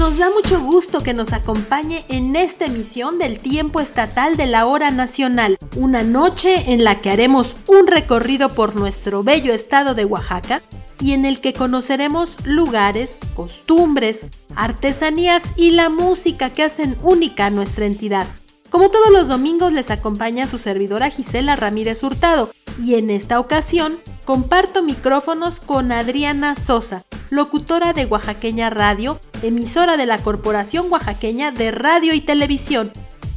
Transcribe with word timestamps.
Nos 0.00 0.16
da 0.16 0.30
mucho 0.30 0.58
gusto 0.62 1.02
que 1.02 1.12
nos 1.12 1.34
acompañe 1.34 2.06
en 2.08 2.34
esta 2.34 2.64
emisión 2.64 3.18
del 3.18 3.38
tiempo 3.38 3.80
estatal 3.80 4.38
de 4.38 4.46
la 4.46 4.64
hora 4.64 4.90
nacional, 4.90 5.58
una 5.76 6.02
noche 6.02 6.72
en 6.72 6.84
la 6.84 7.02
que 7.02 7.10
haremos 7.10 7.54
un 7.66 7.86
recorrido 7.86 8.48
por 8.48 8.76
nuestro 8.76 9.22
bello 9.22 9.52
estado 9.52 9.94
de 9.94 10.06
Oaxaca 10.06 10.62
y 11.00 11.12
en 11.12 11.26
el 11.26 11.42
que 11.42 11.52
conoceremos 11.52 12.30
lugares, 12.44 13.18
costumbres, 13.34 14.26
artesanías 14.56 15.42
y 15.54 15.72
la 15.72 15.90
música 15.90 16.48
que 16.48 16.62
hacen 16.62 16.96
única 17.02 17.44
a 17.44 17.50
nuestra 17.50 17.84
entidad. 17.84 18.26
Como 18.70 18.88
todos 18.88 19.10
los 19.10 19.28
domingos 19.28 19.70
les 19.74 19.90
acompaña 19.90 20.48
su 20.48 20.56
servidora 20.56 21.10
Gisela 21.10 21.56
Ramírez 21.56 22.02
Hurtado 22.02 22.50
y 22.82 22.94
en 22.94 23.10
esta 23.10 23.38
ocasión 23.38 23.98
comparto 24.24 24.82
micrófonos 24.82 25.60
con 25.60 25.92
Adriana 25.92 26.56
Sosa, 26.56 27.04
locutora 27.28 27.92
de 27.92 28.06
Oaxaqueña 28.06 28.70
Radio, 28.70 29.20
emisora 29.42 29.96
de 29.96 30.06
la 30.06 30.18
Corporación 30.18 30.90
Oaxaqueña 30.90 31.50
de 31.50 31.70
Radio 31.70 32.14
y 32.14 32.20
Televisión. 32.20 32.92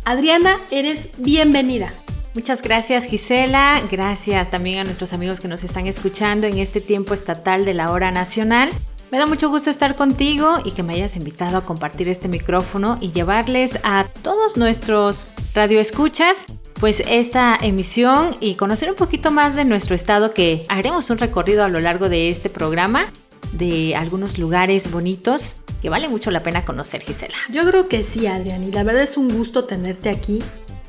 Adriana, 0.05 0.59
eres 0.71 1.09
bienvenida. 1.17 1.93
Muchas 2.33 2.61
gracias 2.61 3.05
Gisela, 3.05 3.81
gracias 3.91 4.49
también 4.49 4.79
a 4.79 4.83
nuestros 4.83 5.13
amigos 5.13 5.39
que 5.39 5.47
nos 5.47 5.63
están 5.63 5.85
escuchando 5.85 6.47
en 6.47 6.57
este 6.57 6.81
tiempo 6.81 7.13
estatal 7.13 7.63
de 7.63 7.75
la 7.75 7.91
hora 7.91 8.11
nacional. 8.11 8.71
Me 9.11 9.19
da 9.19 9.27
mucho 9.27 9.49
gusto 9.49 9.69
estar 9.69 9.95
contigo 9.95 10.57
y 10.65 10.71
que 10.71 10.81
me 10.81 10.93
hayas 10.93 11.15
invitado 11.15 11.57
a 11.57 11.61
compartir 11.61 12.09
este 12.09 12.27
micrófono 12.27 12.97
y 12.99 13.11
llevarles 13.11 13.79
a 13.83 14.05
todos 14.23 14.57
nuestros 14.57 15.27
radioescuchas 15.53 16.47
pues 16.79 17.03
esta 17.07 17.57
emisión 17.61 18.35
y 18.39 18.55
conocer 18.55 18.89
un 18.89 18.95
poquito 18.95 19.31
más 19.31 19.55
de 19.55 19.63
nuestro 19.63 19.95
estado 19.95 20.33
que 20.33 20.65
haremos 20.67 21.09
un 21.11 21.17
recorrido 21.17 21.63
a 21.63 21.69
lo 21.69 21.79
largo 21.79 22.09
de 22.09 22.29
este 22.29 22.49
programa 22.49 23.05
de 23.53 23.95
algunos 23.95 24.37
lugares 24.37 24.91
bonitos 24.91 25.61
que 25.81 25.89
vale 25.89 26.09
mucho 26.09 26.31
la 26.31 26.43
pena 26.43 26.65
conocer, 26.65 27.01
Gisela. 27.01 27.35
Yo 27.51 27.65
creo 27.65 27.87
que 27.87 28.03
sí, 28.03 28.27
Adrián, 28.27 28.63
y 28.63 28.71
la 28.71 28.83
verdad 28.83 29.03
es 29.03 29.17
un 29.17 29.29
gusto 29.29 29.65
tenerte 29.65 30.09
aquí. 30.09 30.39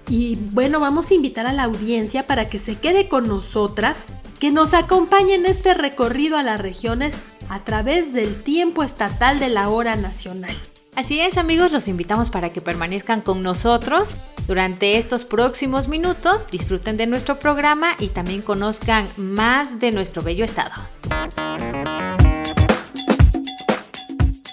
Y 0.09 0.37
bueno, 0.37 0.81
vamos 0.81 1.11
a 1.11 1.15
invitar 1.15 1.47
a 1.47 1.53
la 1.53 1.65
audiencia 1.65 2.27
para 2.27 2.48
que 2.48 2.59
se 2.59 2.77
quede 2.77 3.09
con 3.09 3.27
nosotras, 3.27 4.05
que 4.39 4.51
nos 4.51 4.75
acompañe 4.75 5.35
en 5.35 5.47
este 5.47 5.75
recorrido 5.75 6.37
a 6.37 6.42
las 6.42 6.61
regiones 6.61 7.17
a 7.48 7.65
través 7.65 8.12
del 8.12 8.42
tiempo 8.42 8.83
estatal 8.83 9.41
de 9.41 9.48
la 9.48 9.69
hora 9.69 9.97
nacional. 9.97 10.57
Así 10.95 11.20
es 11.20 11.39
amigos, 11.39 11.73
los 11.73 11.89
invitamos 11.89 12.31
para 12.31 12.53
que 12.53 12.61
permanezcan 12.61 13.20
con 13.20 13.42
nosotros 13.42 14.17
durante 14.47 14.97
estos 14.97 15.25
próximos 15.25 15.89
minutos, 15.89 16.48
disfruten 16.51 16.97
de 16.97 17.09
nuestro 17.09 17.41
programa 17.41 17.89
y 17.98 18.09
también 18.09 18.42
conozcan 18.42 19.09
más 19.17 19.81
de 19.81 19.91
nuestro 19.91 20.23
bello 20.23 20.45
estado. 20.45 20.73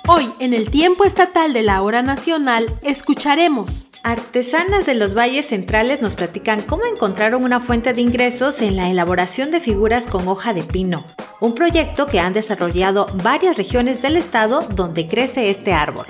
Hoy, 0.08 0.32
en 0.40 0.54
el 0.54 0.72
tiempo 0.72 1.06
estatal 1.06 1.54
de 1.54 1.62
la 1.62 1.82
hora 1.82 2.02
nacional, 2.02 2.66
escucharemos. 2.82 3.72
Artesanas 4.04 4.88
de 4.88 4.96
los 4.96 5.14
valles 5.14 5.48
centrales 5.48 6.02
nos 6.02 6.16
platican 6.16 6.62
cómo 6.62 6.86
encontraron 6.86 7.44
una 7.44 7.60
fuente 7.60 7.94
de 7.94 8.02
ingresos 8.02 8.62
en 8.62 8.76
la 8.76 8.90
elaboración 8.90 9.52
de 9.52 9.60
figuras 9.60 10.08
con 10.08 10.28
hoja 10.28 10.54
de 10.54 10.64
pino, 10.64 11.06
un 11.40 11.54
proyecto 11.54 12.08
que 12.08 12.20
han 12.20 12.34
desarrollado 12.34 13.08
varias 13.22 13.58
regiones 13.58 14.02
del 14.02 14.18
estado 14.18 14.62
donde 14.74 15.08
crece 15.08 15.52
este 15.52 15.72
árbol. 15.72 16.08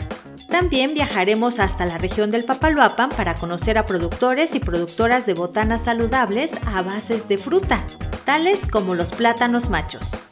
También 0.50 0.94
viajaremos 0.94 1.60
hasta 1.60 1.86
la 1.86 1.98
región 1.98 2.32
del 2.32 2.46
Papaloapan 2.46 3.10
para 3.10 3.36
conocer 3.36 3.78
a 3.78 3.86
productores 3.86 4.56
y 4.56 4.60
productoras 4.60 5.26
de 5.26 5.34
botanas 5.34 5.84
saludables 5.84 6.54
a 6.66 6.82
bases 6.82 7.28
de 7.28 7.38
fruta, 7.38 7.86
tales 8.24 8.66
como 8.66 8.96
los 8.96 9.12
plátanos 9.12 9.70
machos. 9.70 10.24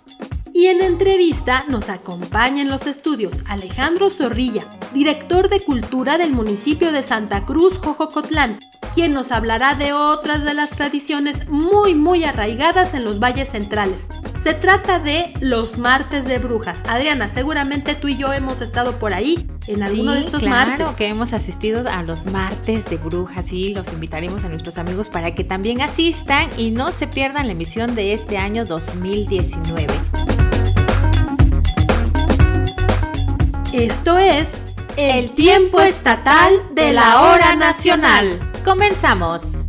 Y 0.53 0.67
en 0.67 0.81
entrevista 0.81 1.63
nos 1.67 1.89
acompaña 1.89 2.61
en 2.61 2.69
los 2.69 2.87
estudios 2.87 3.33
Alejandro 3.47 4.09
Zorrilla, 4.09 4.67
director 4.93 5.49
de 5.49 5.59
Cultura 5.59 6.17
del 6.17 6.33
municipio 6.33 6.91
de 6.91 7.03
Santa 7.03 7.45
Cruz, 7.45 7.77
Jojocotlán, 7.77 8.59
quien 8.93 9.13
nos 9.13 9.31
hablará 9.31 9.75
de 9.75 9.93
otras 9.93 10.43
de 10.43 10.53
las 10.53 10.71
tradiciones 10.71 11.47
muy 11.47 11.95
muy 11.95 12.23
arraigadas 12.23 12.93
en 12.93 13.05
los 13.05 13.19
valles 13.19 13.49
centrales. 13.49 14.07
Se 14.43 14.53
trata 14.53 14.99
de 14.99 15.33
los 15.41 15.77
martes 15.77 16.25
de 16.25 16.39
brujas. 16.39 16.81
Adriana, 16.87 17.27
seguramente 17.27 17.93
tú 17.93 18.07
y 18.07 18.17
yo 18.17 18.31
hemos 18.31 18.61
estado 18.61 18.93
por 18.97 19.13
ahí 19.13 19.45
en 19.67 19.83
alguno 19.83 20.13
de 20.13 20.21
estos 20.21 20.39
claro, 20.39 20.71
martes. 20.71 20.95
que 20.95 21.07
hemos 21.07 21.33
asistido 21.33 21.87
a 21.89 22.03
los 22.03 22.25
martes 22.25 22.89
de 22.89 22.97
brujas 22.97 23.51
y 23.51 23.73
los 23.73 23.91
invitaremos 23.91 24.45
a 24.45 24.49
nuestros 24.49 24.77
amigos 24.77 25.09
para 25.09 25.33
que 25.35 25.43
también 25.43 25.81
asistan 25.81 26.49
y 26.57 26.71
no 26.71 26.91
se 26.91 27.07
pierdan 27.07 27.47
la 27.47 27.51
emisión 27.51 27.95
de 27.95 28.13
este 28.13 28.37
año 28.37 28.65
2019. 28.65 30.48
Esto 33.73 34.17
es 34.17 34.49
el 34.97 35.29
tiempo 35.35 35.79
estatal 35.79 36.51
de 36.73 36.91
la 36.91 37.21
hora 37.21 37.55
nacional. 37.55 38.39
Comenzamos. 38.65 39.67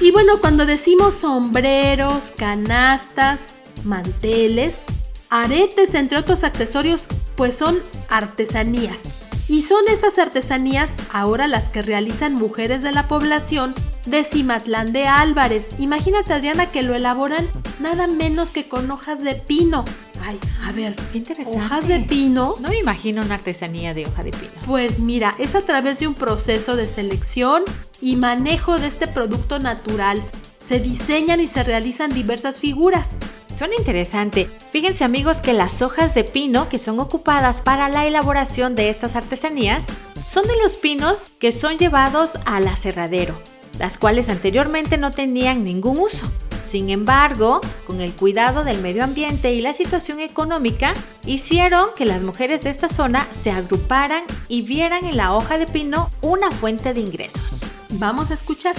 Y 0.00 0.10
bueno, 0.12 0.38
cuando 0.40 0.64
decimos 0.64 1.16
sombreros, 1.20 2.32
canastas, 2.38 3.40
manteles, 3.84 4.80
aretes, 5.28 5.94
entre 5.94 6.16
otros 6.16 6.42
accesorios, 6.42 7.02
pues 7.36 7.54
son 7.54 7.78
artesanías. 8.08 9.21
Y 9.52 9.60
son 9.60 9.86
estas 9.86 10.18
artesanías 10.18 10.94
ahora 11.12 11.46
las 11.46 11.68
que 11.68 11.82
realizan 11.82 12.32
mujeres 12.36 12.80
de 12.80 12.90
la 12.90 13.06
población 13.06 13.74
de 14.06 14.24
Cimatlán 14.24 14.94
de 14.94 15.06
Álvarez. 15.06 15.72
Imagínate, 15.78 16.32
Adriana, 16.32 16.70
que 16.70 16.82
lo 16.82 16.94
elaboran 16.94 17.50
nada 17.78 18.06
menos 18.06 18.48
que 18.48 18.66
con 18.66 18.90
hojas 18.90 19.22
de 19.22 19.34
pino. 19.34 19.84
Ay, 20.24 20.40
a 20.66 20.72
ver, 20.72 20.96
Qué 21.12 21.18
interesante. 21.18 21.60
hojas 21.60 21.86
de 21.86 22.00
pino. 22.00 22.54
No 22.60 22.70
me 22.70 22.78
imagino 22.78 23.20
una 23.20 23.34
artesanía 23.34 23.92
de 23.92 24.06
hoja 24.06 24.22
de 24.22 24.30
pino. 24.30 24.52
Pues 24.64 24.98
mira, 24.98 25.34
es 25.38 25.54
a 25.54 25.60
través 25.60 25.98
de 25.98 26.08
un 26.08 26.14
proceso 26.14 26.74
de 26.74 26.88
selección 26.88 27.62
y 28.00 28.16
manejo 28.16 28.78
de 28.78 28.86
este 28.86 29.06
producto 29.06 29.58
natural. 29.58 30.24
Se 30.58 30.80
diseñan 30.80 31.40
y 31.40 31.46
se 31.46 31.62
realizan 31.62 32.14
diversas 32.14 32.58
figuras. 32.58 33.16
Suena 33.54 33.74
interesante. 33.76 34.48
Fíjense 34.70 35.04
amigos 35.04 35.40
que 35.40 35.52
las 35.52 35.82
hojas 35.82 36.14
de 36.14 36.24
pino 36.24 36.68
que 36.68 36.78
son 36.78 37.00
ocupadas 37.00 37.62
para 37.62 37.88
la 37.88 38.06
elaboración 38.06 38.74
de 38.74 38.88
estas 38.88 39.14
artesanías 39.16 39.86
son 40.26 40.44
de 40.44 40.54
los 40.62 40.76
pinos 40.76 41.30
que 41.38 41.52
son 41.52 41.76
llevados 41.76 42.38
al 42.46 42.66
aserradero, 42.66 43.38
las 43.78 43.98
cuales 43.98 44.28
anteriormente 44.28 44.96
no 44.96 45.10
tenían 45.10 45.64
ningún 45.64 45.98
uso. 45.98 46.32
Sin 46.62 46.90
embargo, 46.90 47.60
con 47.86 48.00
el 48.00 48.12
cuidado 48.12 48.64
del 48.64 48.80
medio 48.80 49.04
ambiente 49.04 49.52
y 49.52 49.60
la 49.60 49.72
situación 49.72 50.20
económica, 50.20 50.94
hicieron 51.26 51.88
que 51.96 52.06
las 52.06 52.22
mujeres 52.22 52.62
de 52.62 52.70
esta 52.70 52.88
zona 52.88 53.26
se 53.30 53.50
agruparan 53.50 54.22
y 54.48 54.62
vieran 54.62 55.04
en 55.04 55.16
la 55.16 55.34
hoja 55.34 55.58
de 55.58 55.66
pino 55.66 56.10
una 56.22 56.50
fuente 56.52 56.94
de 56.94 57.00
ingresos. 57.00 57.72
Vamos 57.90 58.30
a 58.30 58.34
escuchar. 58.34 58.76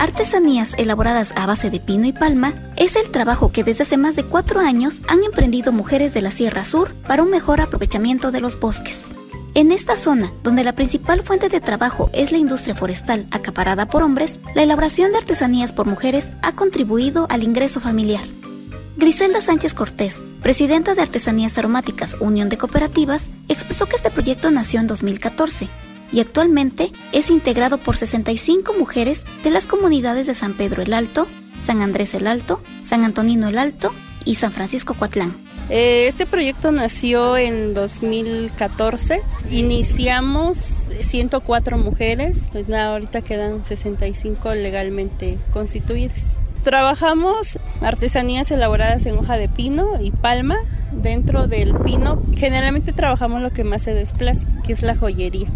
Artesanías 0.00 0.72
elaboradas 0.78 1.34
a 1.36 1.44
base 1.44 1.68
de 1.68 1.78
pino 1.78 2.06
y 2.06 2.14
palma 2.14 2.54
es 2.78 2.96
el 2.96 3.10
trabajo 3.10 3.52
que 3.52 3.64
desde 3.64 3.82
hace 3.82 3.98
más 3.98 4.16
de 4.16 4.24
cuatro 4.24 4.60
años 4.60 5.02
han 5.08 5.22
emprendido 5.24 5.72
mujeres 5.72 6.14
de 6.14 6.22
la 6.22 6.30
Sierra 6.30 6.64
Sur 6.64 6.94
para 7.06 7.22
un 7.22 7.28
mejor 7.28 7.60
aprovechamiento 7.60 8.30
de 8.30 8.40
los 8.40 8.58
bosques. 8.58 9.10
En 9.52 9.72
esta 9.72 9.98
zona, 9.98 10.32
donde 10.42 10.64
la 10.64 10.72
principal 10.72 11.22
fuente 11.22 11.50
de 11.50 11.60
trabajo 11.60 12.08
es 12.14 12.32
la 12.32 12.38
industria 12.38 12.74
forestal 12.74 13.26
acaparada 13.30 13.88
por 13.88 14.02
hombres, 14.02 14.40
la 14.54 14.62
elaboración 14.62 15.12
de 15.12 15.18
artesanías 15.18 15.72
por 15.72 15.86
mujeres 15.86 16.30
ha 16.40 16.52
contribuido 16.52 17.26
al 17.28 17.42
ingreso 17.42 17.78
familiar. 17.78 18.24
Griselda 18.96 19.42
Sánchez 19.42 19.74
Cortés, 19.74 20.22
presidenta 20.40 20.94
de 20.94 21.02
Artesanías 21.02 21.58
Aromáticas 21.58 22.16
Unión 22.20 22.48
de 22.48 22.56
Cooperativas, 22.56 23.28
expresó 23.48 23.84
que 23.84 23.96
este 23.96 24.10
proyecto 24.10 24.50
nació 24.50 24.80
en 24.80 24.86
2014 24.86 25.68
y 26.12 26.20
actualmente 26.20 26.92
es 27.12 27.30
integrado 27.30 27.78
por 27.78 27.96
65 27.96 28.74
mujeres 28.78 29.24
de 29.42 29.50
las 29.50 29.66
comunidades 29.66 30.26
de 30.26 30.34
San 30.34 30.54
Pedro 30.54 30.82
el 30.82 30.92
Alto, 30.92 31.26
San 31.58 31.82
Andrés 31.82 32.14
el 32.14 32.26
Alto, 32.26 32.62
San 32.82 33.04
Antonino 33.04 33.48
el 33.48 33.58
Alto 33.58 33.92
y 34.24 34.36
San 34.36 34.52
Francisco 34.52 34.94
Coatlán. 34.94 35.34
Eh, 35.70 36.08
Este 36.08 36.26
proyecto 36.26 36.72
nació 36.72 37.36
en 37.36 37.74
2014. 37.74 39.20
Iniciamos 39.50 40.56
104 40.56 41.78
mujeres, 41.78 42.48
pues 42.50 42.68
nada, 42.68 42.92
ahorita 42.92 43.22
quedan 43.22 43.64
65 43.64 44.54
legalmente 44.54 45.38
constituidas. 45.52 46.36
Trabajamos 46.62 47.58
artesanías 47.80 48.50
elaboradas 48.50 49.06
en 49.06 49.16
hoja 49.16 49.38
de 49.38 49.48
pino 49.48 49.98
y 50.00 50.10
palma. 50.10 50.56
Dentro 50.92 51.46
del 51.46 51.74
pino 51.76 52.22
generalmente 52.36 52.92
trabajamos 52.92 53.40
lo 53.40 53.50
que 53.52 53.64
más 53.64 53.82
se 53.82 53.94
desplaza, 53.94 54.46
que 54.66 54.74
es 54.74 54.82
la 54.82 54.94
joyería. 54.94 55.48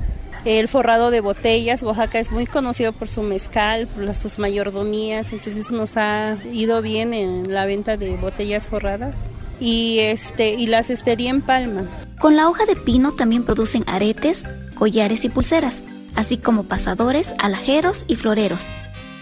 El 0.44 0.68
forrado 0.68 1.10
de 1.10 1.20
botellas, 1.20 1.82
Oaxaca 1.82 2.18
es 2.18 2.30
muy 2.30 2.44
conocido 2.44 2.92
por 2.92 3.08
su 3.08 3.22
mezcal, 3.22 3.86
por 3.86 4.14
sus 4.14 4.38
mayordomías, 4.38 5.32
entonces 5.32 5.70
nos 5.70 5.96
ha 5.96 6.36
ido 6.52 6.82
bien 6.82 7.14
en 7.14 7.52
la 7.52 7.64
venta 7.64 7.96
de 7.96 8.16
botellas 8.16 8.68
forradas 8.68 9.16
y 9.58 10.00
este 10.00 10.50
y 10.50 10.66
la 10.66 10.82
cestería 10.82 11.30
en 11.30 11.40
palma. 11.40 11.86
Con 12.20 12.36
la 12.36 12.50
hoja 12.50 12.66
de 12.66 12.76
pino 12.76 13.12
también 13.12 13.44
producen 13.44 13.84
aretes, 13.86 14.44
collares 14.74 15.24
y 15.24 15.30
pulseras, 15.30 15.82
así 16.14 16.36
como 16.36 16.64
pasadores, 16.64 17.34
alajeros 17.38 18.04
y 18.06 18.16
floreros. 18.16 18.68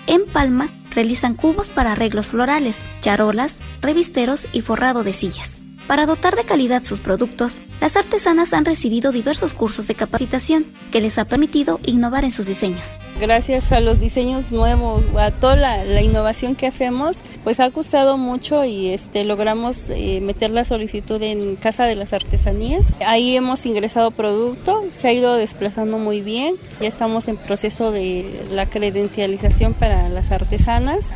En 0.08 0.26
Palma 0.26 0.70
realizan 0.92 1.34
cubos 1.34 1.68
para 1.68 1.92
arreglos 1.92 2.26
florales, 2.26 2.80
charolas, 3.00 3.60
revisteros 3.80 4.48
y 4.52 4.62
forrado 4.62 5.04
de 5.04 5.14
sillas. 5.14 5.61
Para 5.92 6.06
dotar 6.06 6.36
de 6.36 6.44
calidad 6.44 6.84
sus 6.84 7.00
productos, 7.00 7.60
las 7.78 7.98
artesanas 7.98 8.54
han 8.54 8.64
recibido 8.64 9.12
diversos 9.12 9.52
cursos 9.52 9.86
de 9.88 9.94
capacitación 9.94 10.64
que 10.90 11.02
les 11.02 11.18
ha 11.18 11.26
permitido 11.26 11.80
innovar 11.84 12.24
en 12.24 12.30
sus 12.30 12.46
diseños. 12.46 12.98
Gracias 13.20 13.72
a 13.72 13.80
los 13.80 14.00
diseños 14.00 14.52
nuevos, 14.52 15.04
a 15.18 15.32
toda 15.32 15.54
la, 15.54 16.00
innovación 16.00 16.54
que 16.54 16.66
hacemos, 16.66 17.18
pues 17.44 17.60
ha 17.60 17.70
costado 17.70 18.16
mucho 18.16 18.64
y 18.64 18.88
este, 18.88 19.24
logramos 19.24 19.90
eh, 19.90 20.22
meter 20.22 20.50
la 20.50 20.64
solicitud 20.64 21.22
en 21.22 21.56
Casa 21.56 21.84
de 21.84 21.94
las 21.94 22.14
Artesanías. 22.14 22.86
Ahí 23.06 23.36
hemos 23.36 23.66
ingresado 23.66 24.12
producto, 24.12 24.82
se 24.88 25.08
ha 25.08 25.12
ido 25.12 25.34
desplazando 25.34 25.98
muy 25.98 26.22
bien, 26.22 26.56
ya 26.80 26.88
estamos 26.88 27.28
en 27.28 27.36
proceso 27.36 27.92
de 27.92 28.46
la 28.50 28.64
credencialización 28.70 29.74
para 29.74 30.08
las 30.08 30.32
artesanas 30.32 31.10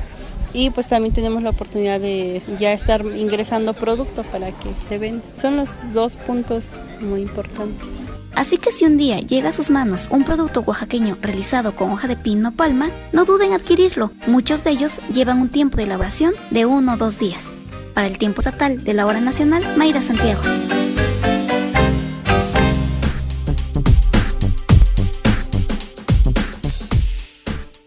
y 0.57 0.71
pues 0.71 0.89
también 0.89 1.13
tenemos 1.13 1.43
la 1.43 1.51
oportunidad 1.51 2.01
de 2.01 2.41
ya 2.59 2.73
estar 2.73 3.05
ingresando 3.05 3.75
producto 3.75 4.23
para 4.25 4.53
que 4.53 4.71
se 4.89 4.97
venda. 4.97 5.23
Son 5.37 5.57
los 5.59 5.79
dos 5.93 6.17
puntos 6.17 6.79
muy 7.01 7.21
importantes. 7.21 7.87
Así 8.35 8.57
que 8.57 8.73
si 8.73 8.87
un 8.87 8.97
día 8.97 9.21
llega 9.21 9.51
a 9.51 9.53
sus 9.53 9.69
manos 9.69 10.09
un 10.11 10.25
producto 10.25 10.61
oaxaqueño 10.61 11.19
realizado 11.21 11.77
con 11.77 11.91
hoja 11.91 12.09
de 12.09 12.17
pino 12.17 12.53
palma, 12.53 12.91
no 13.13 13.27
duden 13.27 13.49
en 13.49 13.57
adquirirlo. 13.57 14.13
Muchos 14.27 14.65
de 14.65 14.71
ellos 14.71 14.99
llevan 15.13 15.43
un 15.43 15.49
tiempo 15.49 15.77
de 15.77 15.85
elaboración 15.85 16.33
de 16.51 16.65
uno 16.65 16.95
o 16.95 16.97
dos 16.97 17.19
días. 17.19 17.53
Para 17.93 18.07
el 18.07 18.17
tiempo 18.17 18.41
estatal 18.41 18.83
de 18.83 18.95
la 18.95 19.05
hora 19.05 19.21
nacional, 19.21 19.63
Mayra 19.77 20.01
Santiago. 20.01 20.41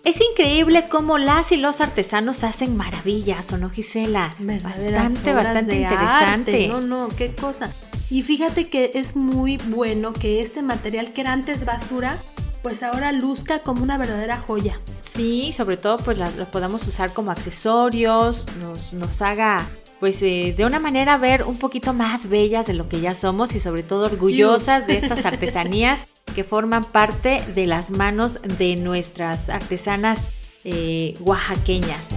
Es 0.09 0.19
increíble 0.21 0.87
cómo 0.89 1.19
las 1.19 1.51
y 1.51 1.57
los 1.57 1.81
artesanos 1.81 2.43
hacen 2.43 2.75
maravillas, 2.75 3.53
¿o 3.53 3.59
no, 3.59 3.69
Gisela? 3.69 4.33
bastante, 4.39 5.33
bastante 5.33 5.81
interesante. 5.81 6.67
No, 6.67 6.81
no, 6.81 7.09
qué 7.09 7.35
cosa. 7.35 7.71
Y 8.09 8.23
fíjate 8.23 8.69
que 8.69 8.89
es 8.95 9.15
muy 9.15 9.57
bueno 9.57 10.11
que 10.13 10.41
este 10.41 10.63
material 10.63 11.13
que 11.13 11.21
era 11.21 11.31
antes 11.31 11.63
basura, 11.63 12.17
pues 12.63 12.81
ahora 12.81 13.11
luzca 13.11 13.59
como 13.59 13.83
una 13.83 13.99
verdadera 13.99 14.39
joya. 14.39 14.81
Sí, 14.97 15.51
sobre 15.51 15.77
todo 15.77 15.97
pues 15.97 16.17
lo 16.17 16.45
podemos 16.45 16.87
usar 16.87 17.13
como 17.13 17.29
accesorios, 17.29 18.47
nos, 18.59 18.93
nos 18.93 19.21
haga 19.21 19.67
pues 19.99 20.23
eh, 20.23 20.55
de 20.57 20.65
una 20.65 20.79
manera 20.79 21.17
ver 21.17 21.43
un 21.43 21.59
poquito 21.59 21.93
más 21.93 22.29
bellas 22.29 22.65
de 22.65 22.73
lo 22.73 22.89
que 22.89 22.99
ya 22.99 23.13
somos 23.13 23.53
y 23.53 23.59
sobre 23.59 23.83
todo 23.83 24.05
orgullosas 24.05 24.87
de 24.87 24.97
estas 24.97 25.23
artesanías 25.27 26.07
que 26.35 26.43
forman 26.43 26.85
parte 26.85 27.43
de 27.55 27.65
las 27.65 27.91
manos 27.91 28.39
de 28.57 28.75
nuestras 28.75 29.49
artesanas 29.49 30.31
eh, 30.63 31.15
oaxaqueñas. 31.19 32.15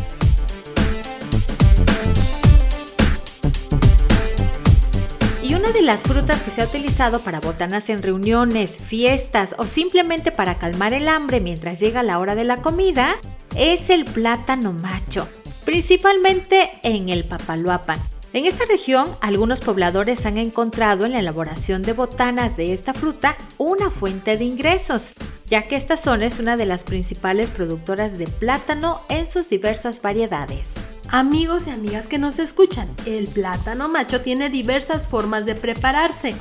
Y 5.42 5.54
una 5.54 5.72
de 5.72 5.82
las 5.82 6.02
frutas 6.02 6.42
que 6.42 6.50
se 6.50 6.62
ha 6.62 6.66
utilizado 6.66 7.20
para 7.20 7.40
botanas 7.40 7.90
en 7.90 8.02
reuniones, 8.02 8.78
fiestas 8.78 9.56
o 9.58 9.66
simplemente 9.66 10.30
para 10.30 10.58
calmar 10.58 10.92
el 10.92 11.08
hambre 11.08 11.40
mientras 11.40 11.80
llega 11.80 12.02
la 12.02 12.18
hora 12.18 12.34
de 12.34 12.44
la 12.44 12.62
comida 12.62 13.10
es 13.56 13.90
el 13.90 14.04
plátano 14.04 14.72
macho, 14.72 15.28
principalmente 15.64 16.70
en 16.82 17.08
el 17.08 17.24
Papaloapan 17.24 18.11
en 18.32 18.46
esta 18.46 18.64
región, 18.64 19.16
algunos 19.20 19.60
pobladores 19.60 20.24
han 20.24 20.38
encontrado 20.38 21.04
en 21.04 21.12
la 21.12 21.18
elaboración 21.18 21.82
de 21.82 21.92
botanas 21.92 22.56
de 22.56 22.72
esta 22.72 22.94
fruta 22.94 23.36
una 23.58 23.90
fuente 23.90 24.38
de 24.38 24.44
ingresos, 24.44 25.14
ya 25.46 25.68
que 25.68 25.76
esta 25.76 25.98
zona 25.98 26.24
es 26.24 26.40
una 26.40 26.56
de 26.56 26.64
las 26.64 26.84
principales 26.84 27.50
productoras 27.50 28.16
de 28.16 28.26
plátano 28.26 29.00
en 29.10 29.26
sus 29.26 29.50
diversas 29.50 30.00
variedades. 30.00 30.76
Amigos 31.10 31.66
y 31.66 31.70
amigas 31.70 32.08
que 32.08 32.18
nos 32.18 32.38
escuchan, 32.38 32.88
el 33.04 33.28
plátano 33.28 33.90
macho 33.90 34.22
tiene 34.22 34.48
diversas 34.48 35.08
formas 35.08 35.44
de 35.44 35.54
prepararse. 35.54 36.34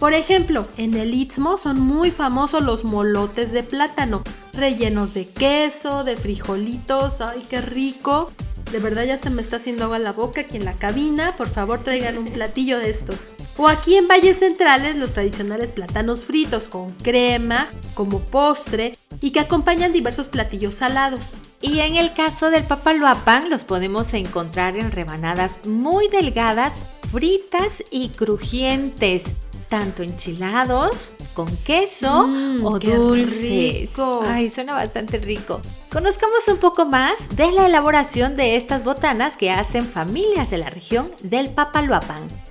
Por 0.00 0.14
ejemplo, 0.14 0.66
en 0.76 0.94
el 0.94 1.14
Istmo 1.14 1.58
son 1.58 1.80
muy 1.80 2.10
famosos 2.10 2.64
los 2.64 2.82
molotes 2.82 3.52
de 3.52 3.62
plátano, 3.62 4.24
rellenos 4.52 5.14
de 5.14 5.28
queso, 5.28 6.02
de 6.02 6.16
frijolitos, 6.16 7.20
¡ay 7.20 7.46
qué 7.48 7.60
rico! 7.60 8.32
De 8.72 8.80
verdad 8.80 9.04
ya 9.04 9.16
se 9.16 9.30
me 9.30 9.42
está 9.42 9.56
haciendo 9.56 9.84
agua 9.84 9.98
la 9.98 10.12
boca 10.12 10.42
aquí 10.42 10.56
en 10.56 10.64
la 10.64 10.74
cabina. 10.74 11.36
Por 11.36 11.48
favor 11.48 11.82
traigan 11.82 12.18
un 12.18 12.26
platillo 12.26 12.78
de 12.78 12.90
estos. 12.90 13.26
O 13.56 13.68
aquí 13.68 13.96
en 13.96 14.08
Valles 14.08 14.38
Centrales 14.38 14.96
los 14.96 15.14
tradicionales 15.14 15.72
plátanos 15.72 16.24
fritos 16.24 16.68
con 16.68 16.92
crema 16.92 17.68
como 17.94 18.20
postre 18.20 18.98
y 19.20 19.30
que 19.30 19.40
acompañan 19.40 19.92
diversos 19.92 20.28
platillos 20.28 20.74
salados. 20.74 21.20
Y 21.60 21.80
en 21.80 21.96
el 21.96 22.12
caso 22.12 22.50
del 22.50 22.64
papaloapan 22.64 23.48
los 23.48 23.64
podemos 23.64 24.12
encontrar 24.12 24.76
en 24.76 24.92
rebanadas 24.92 25.64
muy 25.64 26.08
delgadas, 26.08 26.82
fritas 27.10 27.82
y 27.90 28.10
crujientes 28.10 29.34
tanto 29.68 30.02
enchilados, 30.02 31.12
con 31.34 31.54
queso 31.58 32.26
mm, 32.26 32.64
o 32.64 32.78
dulces. 32.78 33.94
Ay, 34.26 34.48
suena 34.48 34.74
bastante 34.74 35.18
rico. 35.18 35.60
Conozcamos 35.90 36.48
un 36.48 36.58
poco 36.58 36.86
más 36.86 37.28
de 37.36 37.50
la 37.52 37.66
elaboración 37.66 38.36
de 38.36 38.56
estas 38.56 38.84
botanas 38.84 39.36
que 39.36 39.50
hacen 39.50 39.86
familias 39.88 40.50
de 40.50 40.58
la 40.58 40.70
región 40.70 41.10
del 41.22 41.50
Papaloapan. 41.50 42.46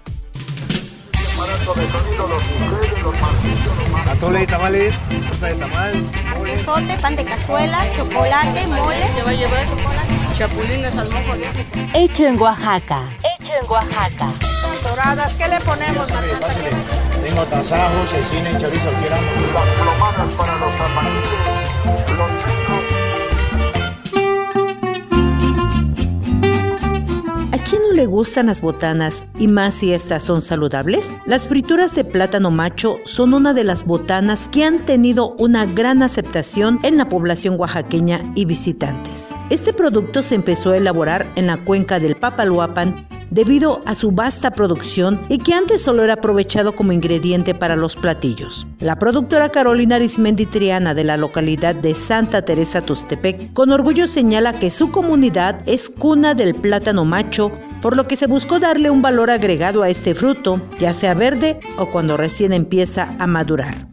Atole 4.09 4.39
de 4.39 4.47
tamales, 4.47 4.95
torta 5.27 5.47
de 5.47 5.56
tamal, 5.56 5.94
pan 7.01 7.15
de 7.15 7.25
cazuela, 7.25 7.79
chocolate, 7.95 8.67
mole. 8.67 8.95
¿Qué 9.15 9.22
va 9.22 9.29
a 9.31 9.34
llevar? 9.34 9.65
Chocolate. 9.67 10.13
Chapulines 10.34 10.98
al 10.98 11.10
mojo 11.10 11.36
de 11.36 11.45
Hecho 11.93 12.25
en 12.27 12.39
Oaxaca. 12.39 13.01
Hecho 13.19 13.51
en 13.62 13.69
Oaxaca. 13.69 14.27
Doradas, 14.84 15.34
¿qué 15.36 15.48
le 15.48 15.60
ponemos? 15.62 16.10
Tengo 17.25 17.44
tasajos, 17.46 18.12
cecina 18.12 18.51
y 18.51 18.58
chorizo. 18.60 18.86
Las 18.86 19.20
plomadas 19.79 20.34
para 20.36 20.53
los 20.60 20.70
los 20.70 22.55
quién 27.67 27.82
no 27.82 27.94
le 27.94 28.05
gustan 28.05 28.46
las 28.46 28.62
botanas 28.62 29.25
y 29.39 29.48
más 29.48 29.74
si 29.74 29.91
estas 29.91 30.22
son 30.22 30.44
saludables? 30.44 31.17
Las 31.25 31.48
frituras 31.48 31.96
de 31.96 32.05
plátano 32.05 32.51
macho 32.51 33.00
son 33.05 33.34
una 33.34 33.55
de 33.55 33.63
las 33.63 33.86
botanas 33.86 34.48
que 34.48 34.63
han 34.63 34.86
tenido 34.86 35.36
una 35.39 35.65
gran 35.65 36.03
aceptación 36.03 36.79
en 36.84 36.96
la 36.96 37.10
población 37.10 37.55
oaxaqueña 37.60 38.22
y 38.36 38.46
visitantes. 38.46 39.36
Este 39.50 39.74
producto 39.74 40.22
se 40.22 40.36
empezó 40.36 40.72
a 40.72 40.77
elaborar 40.77 41.32
en 41.36 41.48
la 41.48 41.58
cuenca 41.58 42.00
del 42.00 42.15
Papaluapan 42.15 43.08
debido 43.32 43.82
a 43.86 43.96
su 43.96 44.12
vasta 44.12 44.51
producción 44.51 45.25
y 45.29 45.39
que 45.39 45.53
antes 45.53 45.82
solo 45.82 46.03
era 46.03 46.13
aprovechado 46.13 46.75
como 46.75 46.91
ingrediente 46.91 47.53
para 47.53 47.75
los 47.75 47.96
platillos. 47.96 48.67
La 48.79 48.98
productora 48.98 49.50
Carolina 49.50 49.96
Arismendi 49.96 50.46
Triana 50.46 50.94
de 50.94 51.03
la 51.03 51.17
localidad 51.17 51.75
de 51.75 51.96
Santa 51.96 52.44
Teresa 52.44 52.82
Tustepec 52.82 53.53
con 53.53 53.72
orgullo 53.72 54.08
señala 54.08 54.58
que 54.60 54.70
su 54.70 54.91
comunidad 54.91 55.62
es 55.65 55.89
cuna 55.89 56.34
del 56.34 56.55
plátano 56.55 57.05
macho, 57.05 57.51
por 57.82 57.96
lo 57.96 58.08
que 58.08 58.15
se 58.15 58.27
buscó 58.27 58.60
darle 58.60 58.89
un 58.89 59.01
valor 59.01 59.29
agregado 59.29 59.84
a 59.84 59.89
este 59.89 60.15
fruto, 60.15 60.62
ya 60.79 60.94
sea 60.94 61.13
verde 61.13 61.60
o 61.77 61.89
cuando 61.89 62.17
recién 62.17 62.53
empieza 62.53 63.15
a 63.20 63.27
madurar. 63.27 63.88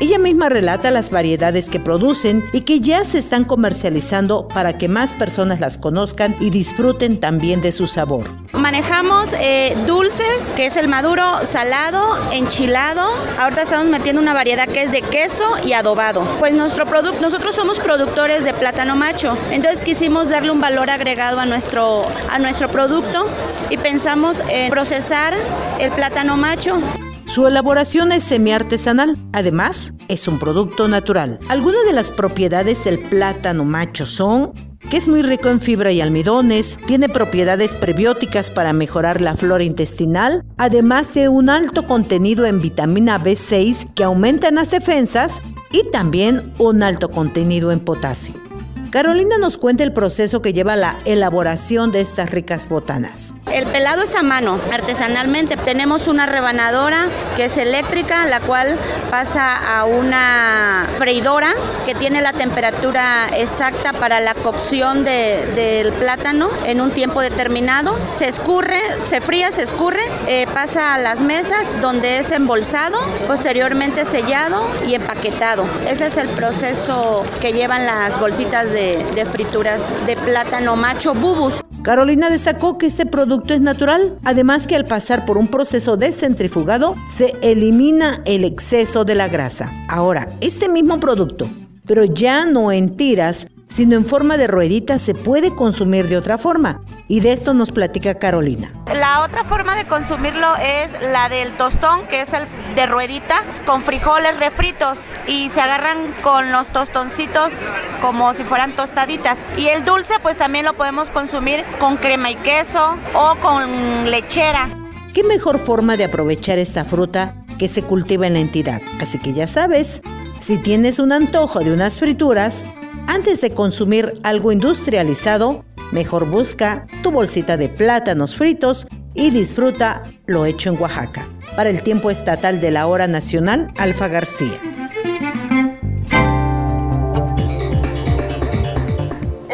Ella 0.00 0.20
misma 0.20 0.48
relata 0.48 0.92
las 0.92 1.10
variedades 1.10 1.68
que 1.68 1.80
producen 1.80 2.48
y 2.52 2.60
que 2.60 2.78
ya 2.78 3.02
se 3.02 3.18
están 3.18 3.44
comercializando 3.44 4.46
para 4.46 4.78
que 4.78 4.86
más 4.86 5.12
personas 5.12 5.58
las 5.58 5.76
conozcan 5.76 6.36
y 6.38 6.50
disfruten 6.50 7.18
también 7.18 7.60
de 7.60 7.72
su 7.72 7.88
sabor. 7.88 8.32
Manejamos 8.52 9.32
eh, 9.40 9.76
dulces, 9.88 10.52
que 10.54 10.66
es 10.66 10.76
el 10.76 10.86
maduro 10.86 11.24
salado, 11.42 12.00
enchilado. 12.30 13.02
Ahorita 13.40 13.62
estamos 13.62 13.86
metiendo 13.86 14.22
una 14.22 14.34
variedad 14.34 14.68
que 14.68 14.84
es 14.84 14.92
de 14.92 15.02
queso 15.02 15.44
y 15.66 15.72
adobado. 15.72 16.22
Pues 16.38 16.54
nuestro 16.54 16.86
producto, 16.86 17.20
nosotros 17.20 17.56
somos 17.56 17.80
productores 17.80 18.44
de 18.44 18.54
plátano 18.54 18.94
macho, 18.94 19.36
entonces 19.50 19.82
quisimos 19.82 20.28
darle 20.28 20.52
un 20.52 20.60
valor 20.60 20.90
agregado 20.90 21.40
a 21.40 21.44
nuestro, 21.44 22.02
a 22.30 22.38
nuestro 22.38 22.68
producto 22.68 23.26
y 23.68 23.76
pensamos 23.78 24.44
en 24.48 24.70
procesar 24.70 25.34
el 25.80 25.90
plátano 25.90 26.36
macho. 26.36 26.80
Su 27.28 27.46
elaboración 27.46 28.10
es 28.10 28.24
semiartesanal, 28.24 29.18
además 29.34 29.92
es 30.08 30.26
un 30.28 30.38
producto 30.38 30.88
natural. 30.88 31.38
Algunas 31.50 31.84
de 31.84 31.92
las 31.92 32.10
propiedades 32.10 32.84
del 32.84 33.06
plátano 33.10 33.66
macho 33.66 34.06
son 34.06 34.54
que 34.88 34.96
es 34.96 35.08
muy 35.08 35.20
rico 35.20 35.50
en 35.50 35.60
fibra 35.60 35.92
y 35.92 36.00
almidones, 36.00 36.78
tiene 36.86 37.10
propiedades 37.10 37.74
prebióticas 37.74 38.50
para 38.50 38.72
mejorar 38.72 39.20
la 39.20 39.36
flora 39.36 39.62
intestinal, 39.62 40.42
además 40.56 41.12
de 41.12 41.28
un 41.28 41.50
alto 41.50 41.86
contenido 41.86 42.46
en 42.46 42.62
vitamina 42.62 43.22
B6 43.22 43.92
que 43.92 44.04
aumenta 44.04 44.50
las 44.50 44.70
defensas 44.70 45.42
y 45.70 45.82
también 45.90 46.54
un 46.58 46.82
alto 46.82 47.10
contenido 47.10 47.72
en 47.72 47.80
potasio. 47.80 48.47
Carolina 48.90 49.36
nos 49.36 49.58
cuenta 49.58 49.84
el 49.84 49.92
proceso 49.92 50.40
que 50.40 50.54
lleva 50.54 50.74
la 50.74 50.98
elaboración 51.04 51.92
de 51.92 52.00
estas 52.00 52.30
ricas 52.30 52.70
botanas. 52.70 53.34
El 53.52 53.66
pelado 53.66 54.02
es 54.02 54.14
a 54.14 54.22
mano, 54.22 54.58
artesanalmente. 54.72 55.58
Tenemos 55.58 56.08
una 56.08 56.24
rebanadora 56.24 57.06
que 57.36 57.46
es 57.46 57.58
eléctrica, 57.58 58.26
la 58.26 58.40
cual 58.40 58.78
pasa 59.10 59.78
a 59.78 59.84
una 59.84 60.86
freidora 60.94 61.52
que 61.84 61.94
tiene 61.94 62.22
la 62.22 62.32
temperatura 62.32 63.28
exacta 63.36 63.92
para 63.92 64.20
la 64.20 64.34
cocción 64.34 65.04
del 65.04 65.92
plátano 65.92 66.48
en 66.64 66.80
un 66.80 66.90
tiempo 66.90 67.20
determinado. 67.20 67.94
Se 68.16 68.26
escurre, 68.26 68.80
se 69.04 69.20
fría, 69.20 69.52
se 69.52 69.64
escurre, 69.64 70.02
eh, 70.28 70.46
pasa 70.54 70.94
a 70.94 70.98
las 70.98 71.20
mesas 71.20 71.66
donde 71.82 72.18
es 72.18 72.30
embolsado, 72.30 72.98
posteriormente 73.26 74.06
sellado 74.06 74.66
y 74.86 74.94
empaquetado. 74.94 75.66
Ese 75.86 76.06
es 76.06 76.16
el 76.16 76.28
proceso 76.28 77.24
que 77.42 77.52
llevan 77.52 77.84
las 77.84 78.18
bolsitas 78.18 78.70
de 78.70 78.77
de, 78.78 79.26
frituras 79.26 79.82
de 80.06 80.14
plátano 80.14 80.76
macho 80.76 81.12
bubus. 81.12 81.60
Carolina 81.82 82.30
destacó 82.30 82.78
que 82.78 82.86
este 82.86 83.06
producto 83.06 83.52
es 83.52 83.60
natural, 83.60 84.16
además 84.24 84.68
que 84.68 84.76
al 84.76 84.84
pasar 84.84 85.24
por 85.24 85.36
un 85.36 85.48
proceso 85.48 85.96
de 85.96 86.12
centrifugado 86.12 86.94
se 87.08 87.34
elimina 87.42 88.22
el 88.24 88.44
exceso 88.44 89.04
de 89.04 89.16
la 89.16 89.26
grasa. 89.26 89.72
Ahora, 89.88 90.28
este 90.40 90.68
mismo 90.68 91.00
producto, 91.00 91.50
pero 91.86 92.04
ya 92.04 92.46
no 92.46 92.70
en 92.70 92.96
tiras, 92.96 93.48
sino 93.68 93.96
en 93.96 94.04
forma 94.04 94.36
de 94.36 94.46
rueditas, 94.46 95.02
se 95.02 95.14
puede 95.14 95.54
consumir 95.54 96.08
de 96.08 96.16
otra 96.16 96.38
forma. 96.38 96.80
Y 97.06 97.20
de 97.20 97.32
esto 97.32 97.54
nos 97.54 97.70
platica 97.70 98.14
Carolina. 98.14 98.72
La 98.94 99.22
otra 99.22 99.44
forma 99.44 99.76
de 99.76 99.86
consumirlo 99.86 100.56
es 100.56 100.90
la 101.10 101.28
del 101.28 101.56
tostón, 101.56 102.06
que 102.08 102.22
es 102.22 102.32
el 102.32 102.46
de 102.74 102.86
ruedita, 102.86 103.44
con 103.66 103.82
frijoles 103.82 104.38
refritos 104.38 104.98
y 105.26 105.50
se 105.50 105.60
agarran 105.60 106.14
con 106.22 106.52
los 106.52 106.68
tostoncitos 106.72 107.52
como 108.00 108.34
si 108.34 108.44
fueran 108.44 108.76
tostaditas. 108.76 109.38
Y 109.56 109.66
el 109.68 109.84
dulce 109.84 110.14
pues 110.22 110.36
también 110.36 110.64
lo 110.64 110.74
podemos 110.74 111.10
consumir 111.10 111.64
con 111.78 111.96
crema 111.96 112.30
y 112.30 112.36
queso 112.36 112.96
o 113.14 113.36
con 113.40 114.10
lechera. 114.10 114.68
¿Qué 115.14 115.24
mejor 115.24 115.58
forma 115.58 115.96
de 115.96 116.04
aprovechar 116.04 116.58
esta 116.58 116.84
fruta 116.84 117.34
que 117.58 117.68
se 117.68 117.82
cultiva 117.82 118.26
en 118.26 118.34
la 118.34 118.40
entidad? 118.40 118.80
Así 119.00 119.18
que 119.18 119.32
ya 119.32 119.46
sabes, 119.46 120.02
si 120.38 120.58
tienes 120.58 120.98
un 120.98 121.12
antojo 121.12 121.60
de 121.60 121.72
unas 121.72 121.98
frituras, 121.98 122.64
antes 123.08 123.40
de 123.40 123.54
consumir 123.54 124.12
algo 124.22 124.52
industrializado, 124.52 125.64
mejor 125.92 126.28
busca 126.30 126.86
tu 127.02 127.10
bolsita 127.10 127.56
de 127.56 127.70
plátanos 127.70 128.36
fritos 128.36 128.86
y 129.14 129.30
disfruta 129.30 130.02
lo 130.26 130.44
hecho 130.44 130.68
en 130.70 130.80
Oaxaca. 130.80 131.26
Para 131.56 131.70
el 131.70 131.82
tiempo 131.82 132.10
estatal 132.10 132.60
de 132.60 132.70
la 132.70 132.86
hora 132.86 133.08
nacional, 133.08 133.72
Alfa 133.78 134.08
García. 134.08 134.60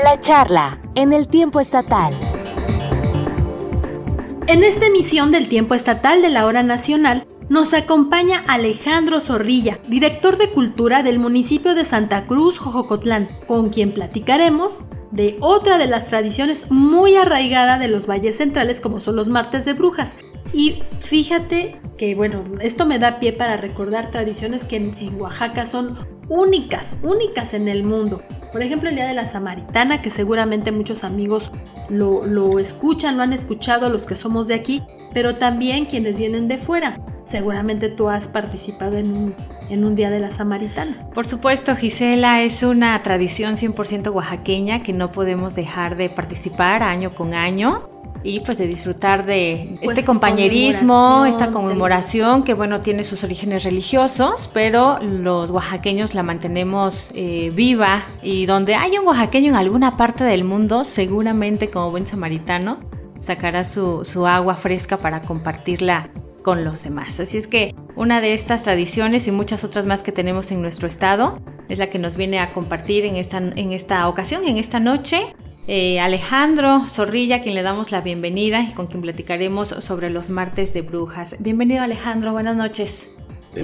La 0.02 0.18
charla 0.20 0.80
en 0.96 1.12
el 1.12 1.28
tiempo 1.28 1.60
estatal. 1.60 2.12
En 4.48 4.64
esta 4.64 4.86
emisión 4.86 5.30
del 5.30 5.48
tiempo 5.48 5.74
estatal 5.74 6.20
de 6.20 6.28
la 6.28 6.44
hora 6.44 6.62
nacional, 6.64 7.26
nos 7.48 7.74
acompaña 7.74 8.42
Alejandro 8.48 9.20
Zorrilla, 9.20 9.78
director 9.88 10.38
de 10.38 10.50
cultura 10.50 11.02
del 11.02 11.18
municipio 11.18 11.74
de 11.74 11.84
Santa 11.84 12.26
Cruz, 12.26 12.58
Jojocotlán, 12.58 13.28
con 13.46 13.68
quien 13.68 13.92
platicaremos 13.92 14.84
de 15.10 15.36
otra 15.40 15.78
de 15.78 15.86
las 15.86 16.08
tradiciones 16.08 16.70
muy 16.70 17.16
arraigada 17.16 17.78
de 17.78 17.88
los 17.88 18.06
valles 18.06 18.38
centrales 18.38 18.80
como 18.80 19.00
son 19.00 19.16
los 19.16 19.28
martes 19.28 19.64
de 19.64 19.74
brujas. 19.74 20.14
Y 20.52 20.82
fíjate 21.00 21.80
que, 21.98 22.14
bueno, 22.14 22.44
esto 22.60 22.86
me 22.86 22.98
da 22.98 23.20
pie 23.20 23.32
para 23.32 23.56
recordar 23.56 24.10
tradiciones 24.10 24.64
que 24.64 24.76
en, 24.76 25.20
Oaxaca 25.20 25.66
son 25.66 25.98
únicas, 26.28 26.96
únicas 27.02 27.54
en 27.54 27.68
el 27.68 27.84
mundo. 27.84 28.22
Por 28.52 28.62
ejemplo, 28.62 28.88
el 28.88 28.94
Día 28.94 29.06
de 29.06 29.14
la 29.14 29.26
Samaritana, 29.26 30.00
que 30.00 30.10
seguramente 30.10 30.72
muchos 30.72 31.04
amigos 31.04 31.50
lo, 31.88 32.24
lo 32.24 32.58
escuchan, 32.58 33.16
lo 33.16 33.22
han 33.22 33.32
escuchado 33.32 33.90
los 33.90 34.06
que 34.06 34.14
somos 34.14 34.48
de 34.48 34.54
aquí, 34.54 34.82
pero 35.12 35.36
también 35.36 35.86
quienes 35.86 36.16
vienen 36.16 36.48
de 36.48 36.58
fuera. 36.58 37.00
Seguramente 37.26 37.88
tú 37.88 38.08
has 38.08 38.28
participado 38.28 38.98
en 38.98 39.12
un, 39.12 39.34
en 39.70 39.84
un 39.84 39.94
Día 39.94 40.10
de 40.10 40.20
la 40.20 40.30
Samaritana. 40.30 41.08
Por 41.14 41.26
supuesto, 41.26 41.74
Gisela, 41.74 42.42
es 42.42 42.62
una 42.62 43.02
tradición 43.02 43.54
100% 43.54 44.12
oaxaqueña 44.12 44.82
que 44.82 44.92
no 44.92 45.10
podemos 45.10 45.54
dejar 45.54 45.96
de 45.96 46.10
participar 46.10 46.82
año 46.82 47.14
con 47.14 47.34
año 47.34 47.88
y 48.24 48.40
pues 48.40 48.58
de 48.58 48.66
disfrutar 48.66 49.26
de 49.26 49.76
pues, 49.78 49.90
este 49.90 50.04
compañerismo, 50.04 51.26
esta 51.26 51.50
conmemoración 51.50 52.42
que 52.42 52.54
bueno 52.54 52.80
tiene 52.80 53.04
sus 53.04 53.22
orígenes 53.22 53.64
religiosos, 53.64 54.50
pero 54.52 54.98
los 55.00 55.50
oaxaqueños 55.50 56.14
la 56.14 56.22
mantenemos 56.22 57.10
eh, 57.14 57.52
viva 57.54 58.06
y 58.22 58.46
donde 58.46 58.74
haya 58.74 59.00
un 59.00 59.06
oaxaqueño 59.06 59.50
en 59.50 59.56
alguna 59.56 59.96
parte 59.98 60.24
del 60.24 60.42
mundo, 60.42 60.84
seguramente 60.84 61.68
como 61.68 61.90
buen 61.90 62.06
samaritano, 62.06 62.78
sacará 63.20 63.62
su, 63.62 64.04
su 64.04 64.26
agua 64.26 64.56
fresca 64.56 64.96
para 64.96 65.20
compartirla 65.20 66.10
con 66.44 66.62
los 66.62 66.84
demás. 66.84 67.18
Así 67.18 67.38
es 67.38 67.48
que 67.48 67.74
una 67.96 68.20
de 68.20 68.34
estas 68.34 68.62
tradiciones 68.62 69.26
y 69.26 69.32
muchas 69.32 69.64
otras 69.64 69.86
más 69.86 70.02
que 70.02 70.12
tenemos 70.12 70.52
en 70.52 70.62
nuestro 70.62 70.86
estado 70.86 71.40
es 71.68 71.78
la 71.78 71.88
que 71.88 71.98
nos 71.98 72.16
viene 72.16 72.38
a 72.38 72.52
compartir 72.52 73.06
en 73.06 73.16
esta, 73.16 73.38
en 73.38 73.72
esta 73.72 74.06
ocasión, 74.08 74.44
en 74.46 74.58
esta 74.58 74.78
noche. 74.78 75.34
Eh, 75.66 75.98
Alejandro 75.98 76.86
Zorrilla, 76.86 77.40
quien 77.40 77.54
le 77.54 77.62
damos 77.62 77.90
la 77.90 78.02
bienvenida 78.02 78.60
y 78.60 78.74
con 78.74 78.86
quien 78.86 79.00
platicaremos 79.00 79.68
sobre 79.78 80.10
los 80.10 80.28
martes 80.28 80.74
de 80.74 80.82
brujas. 80.82 81.36
Bienvenido 81.40 81.82
Alejandro, 81.82 82.32
buenas 82.32 82.54
noches. 82.54 83.10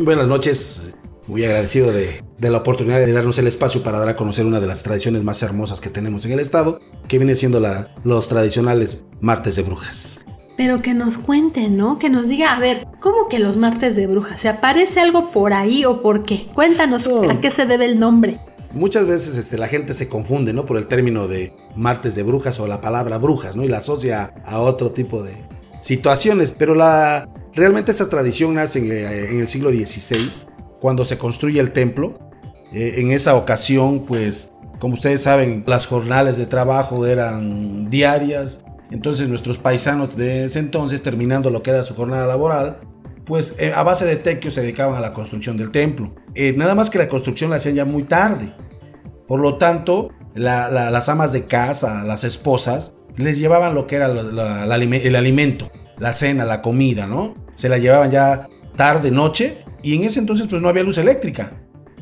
buenas 0.00 0.26
noches, 0.26 0.96
muy 1.26 1.44
agradecido 1.44 1.92
de, 1.92 2.22
la 2.38 2.56
oportunidad 2.56 2.99
de 2.99 3.12
darnos 3.12 3.38
el 3.38 3.46
espacio 3.46 3.82
para 3.82 3.99
dar 3.99 4.08
a 4.08 4.16
conocer 4.16 4.46
una 4.46 4.58
de 4.58 4.66
las 4.66 4.82
tradiciones 4.82 5.22
más 5.22 5.42
hermosas 5.42 5.82
que 5.82 5.90
tenemos 5.90 6.25
en 6.25 6.32
el 6.32 6.40
estado, 6.40 6.80
que 7.06 7.18
viene 7.18 7.37
siendo 7.37 7.60
la, 7.60 7.94
los 8.04 8.28
tradicionales 8.28 9.04
martes 9.20 9.56
de 9.56 9.62
brujas 9.62 10.25
pero 10.61 10.83
que 10.83 10.93
nos 10.93 11.17
cuente, 11.17 11.71
¿no? 11.71 11.99
Que 11.99 12.11
nos 12.11 12.29
diga, 12.29 12.55
a 12.55 12.61
ver, 12.61 12.87
¿cómo 13.00 13.29
que 13.31 13.38
los 13.38 13.57
martes 13.57 13.97
de 13.97 14.07
brujas? 14.07 14.43
¿Se 14.43 14.49
aparece 14.50 15.00
algo 15.00 15.31
por 15.31 15.55
ahí 15.55 15.87
o 15.87 16.02
por 16.02 16.23
qué? 16.23 16.49
Cuéntanos 16.52 17.09
a 17.31 17.40
qué 17.40 17.50
se 17.50 17.64
debe 17.64 17.87
el 17.87 17.99
nombre. 17.99 18.38
Muchas 18.75 19.07
veces 19.07 19.38
este, 19.38 19.57
la 19.57 19.69
gente 19.69 19.95
se 19.95 20.11
confunde, 20.11 20.52
¿no? 20.52 20.67
Por 20.67 20.76
el 20.76 20.87
término 20.87 21.29
de 21.29 21.55
martes 21.76 22.14
de 22.14 22.25
brujas 22.25 22.61
o 22.61 22.67
la 22.67 22.83
palabra 22.83 23.17
brujas, 23.17 23.57
¿no? 23.57 23.64
Y 23.64 23.69
la 23.69 23.79
asocia 23.79 24.35
a 24.45 24.59
otro 24.59 24.93
tipo 24.93 25.23
de 25.23 25.33
situaciones. 25.81 26.52
Pero 26.52 26.75
la, 26.75 27.26
realmente 27.55 27.90
esta 27.90 28.11
tradición 28.11 28.52
nace 28.52 28.81
en, 28.81 29.40
el 29.40 29.49
siglo 29.49 29.71
XVI, 29.71 30.47
cuando 30.79 31.07
se 31.07 31.17
construye 31.17 31.59
el 31.59 31.73
templo. 31.73 32.19
Eh, 32.75 32.97
en 32.99 33.12
esa 33.12 33.35
ocasión, 33.35 34.05
pues, 34.07 34.52
como 34.79 34.93
ustedes 34.93 35.23
saben, 35.23 35.64
las 35.67 35.87
jornales 35.87 36.37
de 36.37 36.45
trabajo 36.45 37.07
eran 37.07 37.88
diarias, 37.88 38.62
entonces 38.90 39.28
nuestros 39.28 39.59
paisanos 39.59 40.16
de 40.16 40.47
ese 40.47 40.59
entonces, 40.59 41.02
terminando 41.02 41.50
lo 41.50 41.62
que 41.62 41.70
era 41.70 41.85
su 41.85 41.94
jornada 41.94 42.26
laboral, 42.26 42.80
pues 43.25 43.54
eh, 43.59 43.73
a 43.75 43.82
base 43.82 44.04
de 44.04 44.16
tequio 44.16 44.50
se 44.50 44.62
dedicaban 44.62 44.97
a 44.97 45.00
la 45.00 45.12
construcción 45.12 45.56
del 45.56 45.70
templo. 45.70 46.14
Eh, 46.35 46.52
nada 46.56 46.75
más 46.75 46.90
que 46.90 46.99
la 46.99 47.09
construcción 47.09 47.50
la 47.50 47.56
hacían 47.56 47.76
ya 47.76 47.85
muy 47.85 48.02
tarde. 48.02 48.52
Por 49.28 49.40
lo 49.40 49.56
tanto, 49.56 50.11
las 50.35 51.09
amas 51.09 51.32
de 51.32 51.47
casa, 51.47 52.04
las 52.04 52.25
esposas, 52.25 52.94
les 53.16 53.38
llevaban 53.38 53.75
lo 53.75 53.87
que 53.87 53.97
era 53.97 54.06
el 54.06 55.14
alimento, 55.14 55.70
la 55.99 56.12
cena, 56.12 56.44
la 56.44 56.62
comida, 56.62 57.06
¿no? 57.06 57.35
Se 57.54 57.68
la 57.68 57.78
llevaban 57.78 58.11
ya 58.11 58.49
tarde, 58.75 59.11
noche, 59.12 59.59
y 59.82 59.94
en 59.94 60.04
ese 60.04 60.18
entonces 60.18 60.47
pues 60.49 60.61
no 60.62 60.68
había 60.68 60.82
luz 60.82 60.99
eléctrica. 60.99 61.52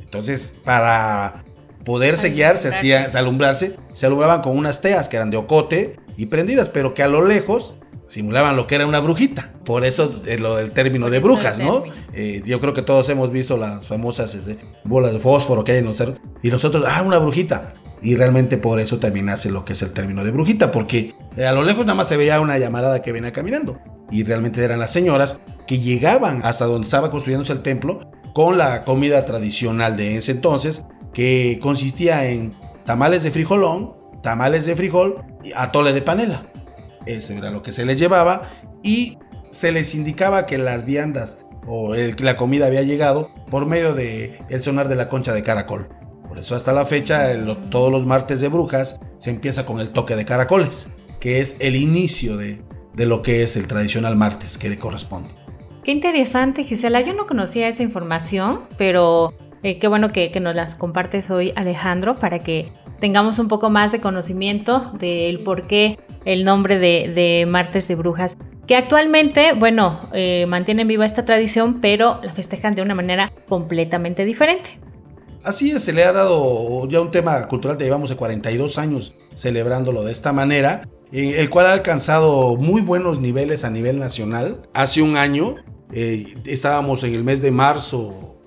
Entonces, 0.00 0.54
para 0.64 1.44
poderse 1.84 2.30
guiar, 2.30 2.56
se 2.56 2.68
hacía, 2.68 3.08
alumbrarse, 3.14 3.76
se 3.92 4.06
alumbraban 4.06 4.40
con 4.40 4.56
unas 4.56 4.80
teas 4.80 5.08
que 5.08 5.16
eran 5.16 5.30
de 5.30 5.36
ocote 5.36 5.96
y 6.18 6.26
prendidas, 6.26 6.68
pero 6.68 6.94
que 6.94 7.04
a 7.04 7.08
lo 7.08 7.24
lejos 7.24 7.74
simulaban 8.08 8.56
lo 8.56 8.66
que 8.66 8.74
era 8.74 8.86
una 8.86 8.98
brujita. 8.98 9.52
Por 9.64 9.84
eso 9.84 10.20
eh, 10.26 10.36
lo 10.36 10.56
del 10.56 10.72
término 10.72 11.10
de 11.10 11.20
brujas, 11.20 11.60
¿no? 11.60 11.84
Eh, 12.12 12.42
yo 12.44 12.58
creo 12.58 12.74
que 12.74 12.82
todos 12.82 13.08
hemos 13.08 13.30
visto 13.30 13.56
las 13.56 13.86
famosas 13.86 14.34
este, 14.34 14.58
bolas 14.84 15.12
de 15.12 15.20
fósforo 15.20 15.62
que 15.62 15.72
hay 15.72 15.78
en 15.78 15.84
los 15.84 15.96
cerros. 15.96 16.18
Y 16.42 16.50
nosotros, 16.50 16.84
ah, 16.88 17.02
una 17.02 17.18
brujita. 17.18 17.72
Y 18.02 18.16
realmente 18.16 18.58
por 18.58 18.80
eso 18.80 18.98
también 18.98 19.26
nace 19.26 19.52
lo 19.52 19.64
que 19.64 19.74
es 19.74 19.82
el 19.82 19.92
término 19.92 20.24
de 20.24 20.32
brujita, 20.32 20.72
porque 20.72 21.14
eh, 21.36 21.46
a 21.46 21.52
lo 21.52 21.62
lejos 21.62 21.86
nada 21.86 21.94
más 21.94 22.08
se 22.08 22.16
veía 22.16 22.40
una 22.40 22.58
llamarada 22.58 23.00
que 23.00 23.12
venía 23.12 23.32
caminando. 23.32 23.78
Y 24.10 24.24
realmente 24.24 24.64
eran 24.64 24.80
las 24.80 24.92
señoras 24.92 25.40
que 25.68 25.78
llegaban 25.78 26.44
hasta 26.44 26.64
donde 26.64 26.86
estaba 26.86 27.10
construyéndose 27.10 27.52
el 27.52 27.62
templo 27.62 28.10
con 28.34 28.58
la 28.58 28.84
comida 28.84 29.24
tradicional 29.24 29.96
de 29.96 30.16
ese 30.16 30.32
entonces, 30.32 30.84
que 31.14 31.60
consistía 31.62 32.28
en 32.28 32.54
tamales 32.84 33.22
de 33.22 33.30
frijolón, 33.30 33.97
tamales 34.22 34.66
de 34.66 34.76
frijol 34.76 35.24
y 35.42 35.52
atole 35.54 35.92
de 35.92 36.02
panela. 36.02 36.46
Eso 37.06 37.32
era 37.32 37.50
lo 37.50 37.62
que 37.62 37.72
se 37.72 37.84
les 37.84 37.98
llevaba 37.98 38.50
y 38.82 39.18
se 39.50 39.72
les 39.72 39.94
indicaba 39.94 40.46
que 40.46 40.58
las 40.58 40.84
viandas 40.84 41.46
o 41.66 41.94
la 41.94 42.36
comida 42.36 42.66
había 42.66 42.82
llegado 42.82 43.30
por 43.50 43.66
medio 43.66 43.94
de 43.94 44.38
el 44.48 44.62
sonar 44.62 44.88
de 44.88 44.96
la 44.96 45.08
concha 45.08 45.32
de 45.32 45.42
caracol. 45.42 45.88
Por 46.26 46.38
eso 46.38 46.54
hasta 46.54 46.72
la 46.72 46.84
fecha, 46.84 47.32
todos 47.70 47.90
los 47.90 48.04
martes 48.06 48.40
de 48.40 48.48
brujas, 48.48 49.00
se 49.18 49.30
empieza 49.30 49.64
con 49.64 49.80
el 49.80 49.90
toque 49.90 50.14
de 50.14 50.24
caracoles, 50.24 50.90
que 51.20 51.40
es 51.40 51.56
el 51.60 51.76
inicio 51.76 52.36
de, 52.36 52.62
de 52.94 53.06
lo 53.06 53.22
que 53.22 53.42
es 53.42 53.56
el 53.56 53.66
tradicional 53.66 54.16
martes 54.16 54.58
que 54.58 54.68
le 54.68 54.78
corresponde. 54.78 55.30
Qué 55.84 55.92
interesante, 55.92 56.64
Gisela. 56.64 57.00
Yo 57.00 57.14
no 57.14 57.26
conocía 57.26 57.68
esa 57.68 57.82
información, 57.82 58.64
pero 58.76 59.32
eh, 59.62 59.78
qué 59.78 59.88
bueno 59.88 60.10
que, 60.10 60.30
nos 60.40 60.54
las 60.54 60.74
compartes 60.74 61.30
hoy, 61.30 61.52
Alejandro, 61.56 62.16
para 62.16 62.38
que 62.40 62.72
tengamos 63.00 63.38
un 63.38 63.48
poco 63.48 63.70
más 63.70 63.92
de 63.92 64.00
conocimiento 64.00 64.92
del 64.98 65.40
por 65.40 65.66
qué 65.66 65.98
el 66.24 66.44
nombre 66.44 66.78
de, 66.78 67.46
Martes 67.48 67.88
de 67.88 67.94
Brujas, 67.94 68.36
que 68.66 68.76
actualmente, 68.76 69.52
bueno, 69.54 70.00
eh, 70.12 70.46
mantienen 70.46 70.88
viva 70.88 71.06
esta 71.06 71.24
tradición, 71.24 71.80
pero 71.80 72.20
la 72.22 72.32
festejan 72.32 72.74
de 72.74 72.82
una 72.82 72.94
manera 72.94 73.32
completamente 73.48 74.24
diferente. 74.24 74.78
Así 75.44 75.70
es, 75.70 75.84
se 75.84 75.92
le 75.92 76.04
ha 76.04 76.12
dado 76.12 76.86
ya 76.88 77.00
un 77.00 77.10
tema 77.10 77.46
cultural, 77.48 77.78
llevamos 77.78 78.10
de 78.10 78.16
42 78.16 78.76
años 78.76 79.14
celebrándolo 79.34 80.04
de 80.04 80.12
esta 80.12 80.32
manera, 80.32 80.82
eh, 81.12 81.36
el 81.38 81.48
cual 81.48 81.66
ha 81.66 81.72
alcanzado 81.72 82.56
muy 82.56 82.82
buenos 82.82 83.20
niveles 83.20 83.64
a 83.64 83.70
nivel 83.70 83.98
nacional. 83.98 84.68
Hace 84.74 85.00
un 85.00 85.16
año 85.16 85.54
estábamos 85.90 87.02
en 87.02 87.14
el 87.14 87.24
mes 87.24 87.40
de 87.40 87.50
marzo 87.50 88.37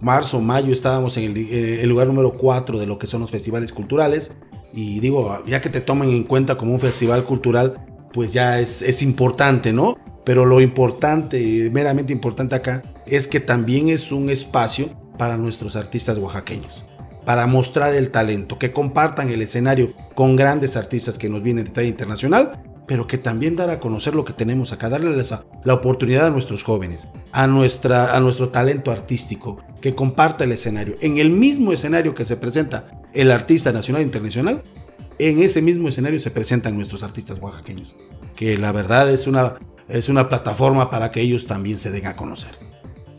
marzo, 0.00 0.40
mayo 0.40 0.72
estábamos 0.72 1.16
en 1.16 1.36
eh, 1.36 1.80
el, 1.82 1.88
lugar 1.88 2.06
número 2.06 2.36
4 2.36 2.78
de 2.78 2.86
lo 2.86 2.98
que 2.98 3.06
son 3.06 3.20
los 3.20 3.30
festivales 3.30 3.72
culturales. 3.72 4.36
Y 4.72 5.00
digo, 5.00 5.42
ya 5.46 5.60
que 5.60 5.70
te 5.70 5.80
tomen 5.80 6.10
en 6.10 6.24
cuenta 6.24 6.56
como 6.56 6.72
un 6.72 6.80
festival 6.80 7.24
cultural, 7.24 7.74
pues 8.12 8.32
ya 8.32 8.60
es, 8.60 8.82
es 8.82 9.02
importante, 9.02 9.72
¿no? 9.72 9.96
Pero 10.24 10.44
lo 10.44 10.60
importante, 10.60 11.70
meramente 11.72 12.12
importante 12.12 12.54
acá, 12.54 12.82
es 13.06 13.28
que 13.28 13.40
también 13.40 13.88
es 13.88 14.12
un 14.12 14.28
espacio 14.28 14.90
para 15.18 15.36
nuestros 15.36 15.76
artistas 15.76 16.18
oaxaqueños, 16.18 16.84
para 17.24 17.46
mostrar 17.46 17.94
el 17.94 18.10
talento, 18.10 18.58
que 18.58 18.72
compartan 18.72 19.30
el 19.30 19.40
escenario 19.40 19.92
con 20.14 20.36
grandes 20.36 20.76
artistas 20.76 21.16
que 21.16 21.28
nos 21.28 21.42
vienen 21.42 21.64
de 21.64 21.70
talla 21.70 21.88
internacional 21.88 22.60
pero 22.86 23.06
que 23.06 23.18
también 23.18 23.56
dar 23.56 23.70
a 23.70 23.80
conocer 23.80 24.14
lo 24.14 24.24
que 24.24 24.32
tenemos 24.32 24.72
acá, 24.72 24.88
darle 24.88 25.22
la 25.64 25.74
oportunidad 25.74 26.26
a 26.26 26.30
nuestros 26.30 26.62
jóvenes, 26.62 27.08
a, 27.32 27.46
nuestra, 27.46 28.16
a 28.16 28.20
nuestro 28.20 28.50
talento 28.50 28.90
artístico, 28.90 29.58
que 29.80 29.94
comparta 29.94 30.44
el 30.44 30.52
escenario. 30.52 30.96
En 31.00 31.18
el 31.18 31.30
mismo 31.30 31.72
escenario 31.72 32.14
que 32.14 32.24
se 32.24 32.36
presenta 32.36 32.86
el 33.12 33.30
artista 33.30 33.72
nacional 33.72 34.02
e 34.02 34.06
internacional, 34.06 34.62
en 35.18 35.42
ese 35.42 35.62
mismo 35.62 35.88
escenario 35.88 36.20
se 36.20 36.30
presentan 36.30 36.76
nuestros 36.76 37.02
artistas 37.02 37.38
oaxaqueños, 37.40 37.96
que 38.36 38.58
la 38.58 38.72
verdad 38.72 39.10
es 39.10 39.26
una, 39.26 39.54
es 39.88 40.08
una 40.08 40.28
plataforma 40.28 40.90
para 40.90 41.10
que 41.10 41.20
ellos 41.20 41.46
también 41.46 41.78
se 41.78 41.90
den 41.90 42.06
a 42.06 42.16
conocer. 42.16 42.52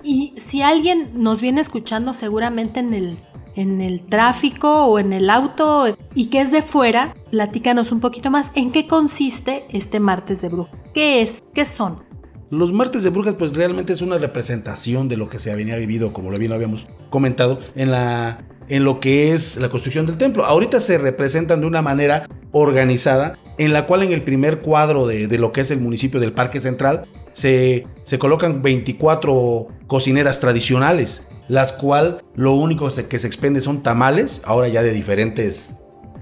Y 0.04 0.34
si 0.38 0.62
alguien 0.62 1.10
nos 1.16 1.42
viene 1.42 1.60
escuchando 1.60 2.14
seguramente 2.14 2.80
en 2.80 2.94
el 2.94 3.18
en 3.58 3.82
el 3.82 4.02
tráfico 4.02 4.86
o 4.86 5.00
en 5.00 5.12
el 5.12 5.30
auto 5.30 5.98
y 6.14 6.28
que 6.28 6.42
es 6.42 6.52
de 6.52 6.62
fuera, 6.62 7.16
platícanos 7.32 7.92
un 7.92 8.00
poquito 8.00 8.30
más 8.30 8.52
en 8.56 8.72
qué 8.72 8.88
consiste 8.88 9.66
este 9.70 10.00
martes 10.00 10.42
de 10.42 10.50
brujas. 10.50 10.80
¿Qué 10.94 11.24
es? 11.24 11.44
¿Qué 11.54 11.66
son? 11.66 12.04
Los 12.52 12.72
martes 12.72 13.04
de 13.04 13.10
brujas 13.10 13.34
pues 13.34 13.56
realmente 13.56 13.94
es 13.94 14.02
una 14.02 14.20
representación 14.20 15.10
de 15.10 15.18
lo 15.18 15.28
que 15.28 15.40
se 15.40 15.52
había 15.52 15.76
vivido, 15.76 16.14
como 16.14 16.30
lo 16.30 16.38
bien 16.38 16.54
habíamos 16.54 16.88
comentado, 17.10 17.60
en, 17.76 17.92
la, 17.92 18.46
en 18.70 18.84
lo 18.84 19.00
que 19.00 19.34
es 19.34 19.58
la 19.58 19.70
construcción 19.70 20.06
del 20.06 20.18
templo. 20.18 20.46
Ahorita 20.46 20.80
se 20.80 21.00
representan 21.00 21.60
de 21.60 21.68
una 21.68 21.82
manera 21.82 22.30
organizada, 22.52 23.40
en 23.58 23.74
la 23.74 23.88
cual 23.88 24.04
en 24.04 24.14
el 24.14 24.22
primer 24.22 24.60
cuadro 24.60 25.08
de, 25.08 25.36
lo 25.40 25.52
que 25.52 25.62
es 25.62 25.72
el 25.72 25.82
municipio 25.82 26.20
del 26.20 26.32
Parque 26.32 26.60
Central 26.60 27.06
se 27.34 27.84
colocan 28.20 28.62
24 28.62 29.68
cocineras 29.88 30.40
tradicionales 30.40 31.28
las 31.48 31.72
cuales 31.74 32.16
lo 32.36 32.54
único 32.54 32.90
que 33.10 33.20
se 33.20 33.28
expende 33.28 33.62
son 33.62 33.84
tamales, 33.84 34.42
ahora 34.46 34.68
ya 34.68 34.84
de 34.84 34.92
diferentes, 34.92 35.80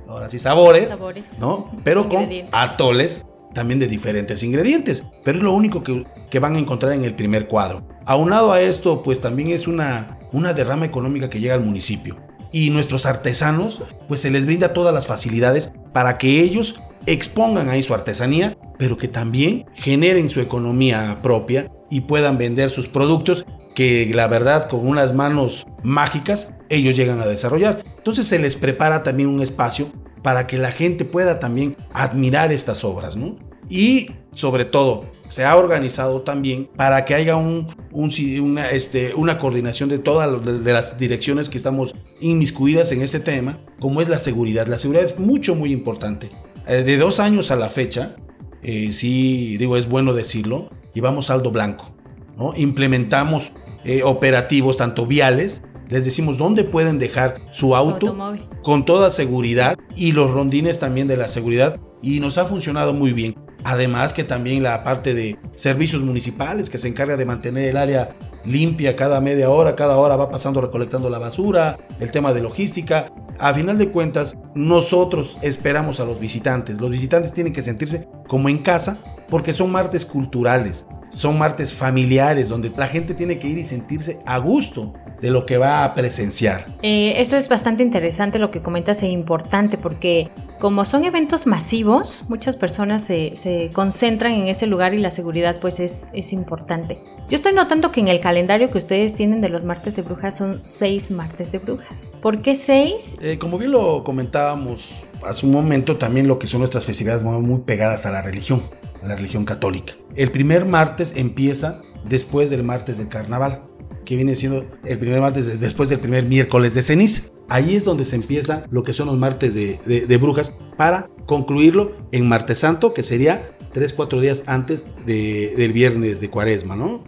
ahora 0.07 0.29
sí, 0.29 0.39
sabores, 0.39 0.99
¿no? 1.39 1.71
Pero 1.83 2.07
con 2.09 2.27
atoles 2.51 3.25
también 3.53 3.79
de 3.79 3.87
diferentes 3.87 4.43
ingredientes, 4.43 5.05
pero 5.23 5.37
es 5.37 5.43
lo 5.43 5.53
único 5.53 5.81
que, 5.81 6.05
que, 6.29 6.39
van 6.39 6.55
a 6.55 6.59
encontrar 6.59 6.91
en 6.93 7.05
el 7.05 7.15
primer 7.15 7.47
cuadro. 7.47 7.87
Aunado 8.05 8.51
a 8.51 8.61
esto, 8.61 9.01
pues 9.01 9.21
también 9.21 9.49
es 9.49 9.67
una, 9.67 10.19
una 10.31 10.53
derrama 10.53 10.85
económica 10.85 11.29
que 11.29 11.39
llega 11.39 11.55
al 11.55 11.63
municipio. 11.63 12.17
Y 12.51 12.69
nuestros 12.69 13.05
artesanos, 13.05 13.83
pues 14.07 14.21
se 14.21 14.29
les 14.29 14.45
brinda 14.45 14.73
todas 14.73 14.93
las 14.93 15.07
facilidades 15.07 15.71
para 15.93 16.17
que 16.17 16.41
ellos 16.41 16.81
expongan 17.05 17.69
ahí 17.69 17.83
su 17.83 17.93
artesanía, 17.93 18.57
pero 18.77 18.97
que 18.97 19.07
también 19.07 19.65
generen 19.75 20.29
su 20.29 20.41
economía 20.41 21.19
propia 21.21 21.71
y 21.89 22.01
puedan 22.01 22.37
vender 22.37 22.69
sus 22.69 22.87
productos 22.87 23.45
que 23.75 24.09
la 24.13 24.27
verdad 24.27 24.67
con 24.67 24.87
unas 24.87 25.13
manos 25.13 25.67
mágicas 25.83 26.51
ellos 26.69 26.95
llegan 26.95 27.21
a 27.21 27.27
desarrollar. 27.27 27.83
Entonces 27.97 28.27
se 28.27 28.39
les 28.39 28.55
prepara 28.55 29.03
también 29.03 29.29
un 29.29 29.41
espacio 29.41 29.91
para 30.23 30.47
que 30.47 30.57
la 30.57 30.71
gente 30.71 31.05
pueda 31.05 31.37
también 31.37 31.75
admirar 31.93 32.51
estas 32.51 32.83
obras, 32.83 33.15
¿no? 33.15 33.37
Y 33.69 34.09
sobre 34.33 34.65
todo, 34.65 35.05
se 35.27 35.43
ha 35.43 35.55
organizado 35.55 36.21
también 36.21 36.67
para 36.75 37.05
que 37.05 37.15
haya 37.15 37.35
un, 37.35 37.75
una, 37.91 38.69
este, 38.69 39.13
una 39.15 39.37
coordinación 39.37 39.89
de 39.89 39.99
todas 39.99 40.43
de 40.43 40.73
las 40.73 40.97
direcciones 40.97 41.49
que 41.49 41.57
estamos 41.57 41.95
inmiscuidas 42.19 42.91
en 42.91 43.01
este 43.01 43.19
tema, 43.19 43.59
como 43.79 44.01
es 44.01 44.09
la 44.09 44.19
seguridad. 44.19 44.67
La 44.67 44.79
seguridad 44.79 45.03
es 45.05 45.19
mucho, 45.19 45.55
muy 45.55 45.71
importante. 45.71 46.31
Eh, 46.67 46.83
de 46.83 46.97
dos 46.97 47.19
años 47.19 47.51
a 47.51 47.55
la 47.55 47.69
fecha, 47.69 48.15
eh, 48.63 48.91
sí, 48.93 49.57
digo, 49.57 49.77
es 49.77 49.87
bueno 49.87 50.13
decirlo, 50.13 50.69
llevamos 50.93 51.27
saldo 51.27 51.51
blanco. 51.51 51.95
¿no? 52.37 52.53
Implementamos 52.55 53.51
eh, 53.85 54.03
operativos, 54.03 54.77
tanto 54.77 55.05
viales, 55.05 55.63
les 55.89 56.03
decimos 56.03 56.37
dónde 56.37 56.63
pueden 56.63 56.97
dejar 56.97 57.35
su 57.51 57.75
auto 57.75 58.17
con 58.63 58.85
toda 58.85 59.11
seguridad 59.11 59.77
y 59.95 60.11
los 60.11 60.31
rondines 60.31 60.79
también 60.79 61.07
de 61.07 61.17
la 61.17 61.27
seguridad 61.27 61.79
y 62.01 62.19
nos 62.19 62.37
ha 62.37 62.45
funcionado 62.45 62.93
muy 62.93 63.13
bien. 63.13 63.35
Además 63.63 64.13
que 64.13 64.23
también 64.23 64.61
la 64.61 64.83
parte 64.83 65.13
de 65.13 65.37
servicios 65.55 66.01
municipales 66.01 66.69
que 66.69 66.77
se 66.77 66.87
encarga 66.87 67.17
de 67.17 67.25
mantener 67.25 67.69
el 67.69 67.77
área 67.77 68.15
limpia 68.45 68.95
cada 68.95 69.21
media 69.21 69.49
hora, 69.49 69.75
cada 69.75 69.97
hora 69.97 70.15
va 70.15 70.29
pasando 70.29 70.61
recolectando 70.61 71.09
la 71.09 71.17
basura, 71.17 71.77
el 71.99 72.11
tema 72.11 72.33
de 72.33 72.41
logística. 72.41 73.11
A 73.39 73.53
final 73.53 73.77
de 73.77 73.89
cuentas, 73.89 74.37
nosotros 74.53 75.37
esperamos 75.41 75.99
a 75.99 76.05
los 76.05 76.19
visitantes. 76.19 76.79
Los 76.79 76.91
visitantes 76.91 77.33
tienen 77.33 77.53
que 77.53 77.63
sentirse 77.63 78.07
como 78.27 78.49
en 78.49 78.59
casa 78.59 78.99
porque 79.29 79.53
son 79.53 79.71
martes 79.71 80.05
culturales 80.05 80.87
son 81.15 81.37
martes 81.37 81.73
familiares 81.73 82.49
donde 82.49 82.71
la 82.75 82.87
gente 82.87 83.13
tiene 83.13 83.39
que 83.39 83.47
ir 83.47 83.57
y 83.57 83.63
sentirse 83.63 84.19
a 84.25 84.37
gusto 84.37 84.93
de 85.21 85.31
lo 85.31 85.45
que 85.45 85.57
va 85.57 85.85
a 85.85 85.95
presenciar. 85.95 86.65
Eh, 86.81 87.13
eso 87.17 87.37
es 87.37 87.47
bastante 87.47 87.83
interesante 87.83 88.37
lo 88.37 88.51
que 88.51 88.61
comentas 88.61 89.01
e 89.01 89.07
importante 89.07 89.77
porque 89.77 90.29
como 90.59 90.83
son 90.83 91.05
eventos 91.05 91.47
masivos, 91.47 92.25
muchas 92.29 92.57
personas 92.57 93.03
se, 93.03 93.71
concentran 93.73 94.33
en 94.33 94.47
ese 94.47 94.67
lugar 94.67 94.93
y 94.93 94.99
la 94.99 95.09
seguridad 95.09 95.59
pues 95.61 95.79
es, 95.79 96.09
es, 96.13 96.33
importante. 96.33 96.97
Yo 97.29 97.35
estoy 97.35 97.53
notando 97.53 97.91
que 97.91 98.01
en 98.01 98.09
el 98.09 98.19
calendario 98.19 98.69
que 98.69 98.77
ustedes 98.77 99.15
tienen 99.15 99.41
de 99.41 99.49
los 99.49 99.63
martes 99.63 99.95
de 99.95 100.01
brujas 100.01 100.37
son 100.37 100.59
seis 100.63 101.11
martes 101.11 101.51
de 101.53 101.59
brujas. 101.59 102.11
¿Por 102.21 102.41
qué 102.41 102.55
seis? 102.55 103.15
Eh, 103.21 103.37
como 103.37 103.57
bien 103.57 103.71
lo 103.71 104.03
comentábamos 104.03 105.05
hace 105.23 105.45
un 105.45 105.53
momento, 105.53 105.97
también 105.97 106.27
lo 106.27 106.39
que 106.39 106.47
son 106.47 106.59
nuestras 106.59 106.85
festividades 106.85 107.23
muy 107.23 107.59
pegadas 107.61 108.05
a 108.05 108.11
la 108.11 108.21
religión 108.21 108.61
la 109.07 109.15
religión 109.15 109.45
católica. 109.45 109.93
El 110.15 110.31
primer 110.31 110.65
martes 110.65 111.13
empieza 111.15 111.81
después 112.05 112.49
del 112.49 112.63
martes 112.63 112.97
del 112.97 113.07
carnaval, 113.07 113.63
que 114.05 114.15
viene 114.15 114.35
siendo 114.35 114.65
el 114.83 114.99
primer 114.99 115.19
martes 115.19 115.59
después 115.59 115.89
del 115.89 115.99
primer 115.99 116.25
miércoles 116.25 116.73
de 116.75 116.81
ceniza. 116.81 117.23
Ahí 117.49 117.75
es 117.75 117.83
donde 117.83 118.05
se 118.05 118.15
empieza 118.15 118.63
lo 118.69 118.83
que 118.83 118.93
son 118.93 119.07
los 119.07 119.17
martes 119.17 119.53
de, 119.53 120.17
brujas 120.17 120.53
para 120.77 121.07
concluirlo 121.25 121.95
en 122.11 122.27
martes 122.27 122.59
santo, 122.59 122.93
que 122.93 123.03
sería 123.03 123.57
3-4 123.73 124.19
días 124.19 124.43
antes 124.47 125.05
del 125.05 125.73
viernes 125.73 126.21
de 126.21 126.29
cuaresma, 126.29 126.75
¿no? 126.75 127.03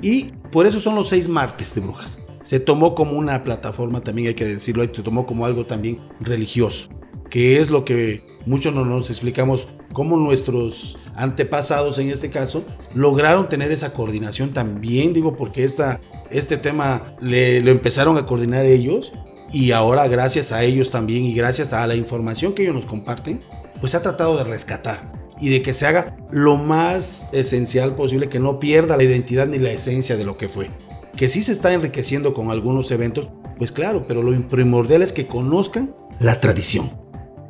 Y 0.00 0.32
por 0.50 0.66
eso 0.66 0.80
son 0.80 0.94
los 0.94 1.08
seis 1.08 1.28
martes 1.28 1.74
de 1.74 1.80
brujas. 1.80 2.20
Se 2.42 2.58
tomó 2.58 2.94
como 2.94 3.12
una 3.12 3.42
plataforma, 3.44 4.02
también 4.02 4.28
hay 4.28 4.34
que 4.34 4.44
decirlo, 4.44 4.82
se 4.82 5.02
tomó 5.02 5.26
como 5.26 5.46
algo 5.46 5.64
también 5.64 5.98
religioso, 6.20 6.88
que 7.30 7.60
es 7.60 7.70
lo 7.70 7.84
que 7.84 8.22
muchos 8.46 8.74
no 8.74 8.84
nos 8.84 9.10
explicamos 9.10 9.68
cómo 9.92 10.16
nuestros 10.16 10.98
antepasados 11.14 11.98
en 11.98 12.10
este 12.10 12.30
caso 12.30 12.64
lograron 12.94 13.48
tener 13.48 13.72
esa 13.72 13.92
coordinación 13.92 14.50
también, 14.50 15.12
digo, 15.12 15.36
porque 15.36 15.64
esta, 15.64 16.00
este 16.30 16.56
tema 16.56 17.02
le, 17.20 17.60
lo 17.60 17.70
empezaron 17.70 18.16
a 18.16 18.26
coordinar 18.26 18.66
ellos 18.66 19.12
y 19.52 19.72
ahora 19.72 20.08
gracias 20.08 20.52
a 20.52 20.62
ellos 20.62 20.90
también 20.90 21.24
y 21.24 21.34
gracias 21.34 21.72
a 21.72 21.86
la 21.86 21.94
información 21.94 22.52
que 22.52 22.62
ellos 22.62 22.74
nos 22.74 22.86
comparten, 22.86 23.40
pues 23.80 23.94
ha 23.94 24.02
tratado 24.02 24.36
de 24.36 24.44
rescatar 24.44 25.12
y 25.38 25.48
de 25.48 25.60
que 25.60 25.74
se 25.74 25.86
haga 25.86 26.16
lo 26.30 26.56
más 26.56 27.26
esencial 27.32 27.96
posible, 27.96 28.28
que 28.28 28.38
no 28.38 28.58
pierda 28.58 28.96
la 28.96 29.02
identidad 29.02 29.46
ni 29.46 29.58
la 29.58 29.72
esencia 29.72 30.16
de 30.16 30.24
lo 30.24 30.36
que 30.36 30.48
fue. 30.48 30.70
Que 31.16 31.28
sí 31.28 31.42
se 31.42 31.52
está 31.52 31.72
enriqueciendo 31.72 32.32
con 32.32 32.50
algunos 32.50 32.90
eventos, 32.90 33.28
pues 33.58 33.72
claro, 33.72 34.04
pero 34.06 34.22
lo 34.22 34.48
primordial 34.48 35.02
es 35.02 35.12
que 35.12 35.26
conozcan 35.26 35.94
la 36.20 36.40
tradición, 36.40 36.90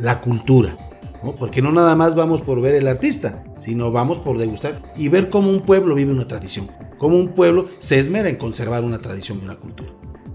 la 0.02 0.20
cultura, 0.20 0.76
porque 1.38 1.62
no 1.62 1.70
nada 1.70 1.94
más 1.94 2.16
vamos 2.16 2.40
por 2.42 2.60
ver 2.60 2.74
el 2.74 2.88
artista, 2.88 3.44
sino 3.56 3.92
vamos 3.92 4.18
por 4.18 4.36
degustar 4.36 4.82
y 4.96 5.08
ver 5.08 5.30
cómo 5.30 5.48
un 5.48 5.60
pueblo 5.60 5.94
vive 5.94 6.12
una 6.12 6.26
tradición, 6.26 6.68
cómo 6.98 7.16
un 7.16 7.28
pueblo 7.28 7.68
se 7.78 8.00
esmera 8.00 8.28
en 8.28 8.36
conservar 8.36 8.82
una 8.82 9.00
tradición 9.00 9.38
y 9.40 9.44
una 9.44 9.54
cultura. 9.56 9.92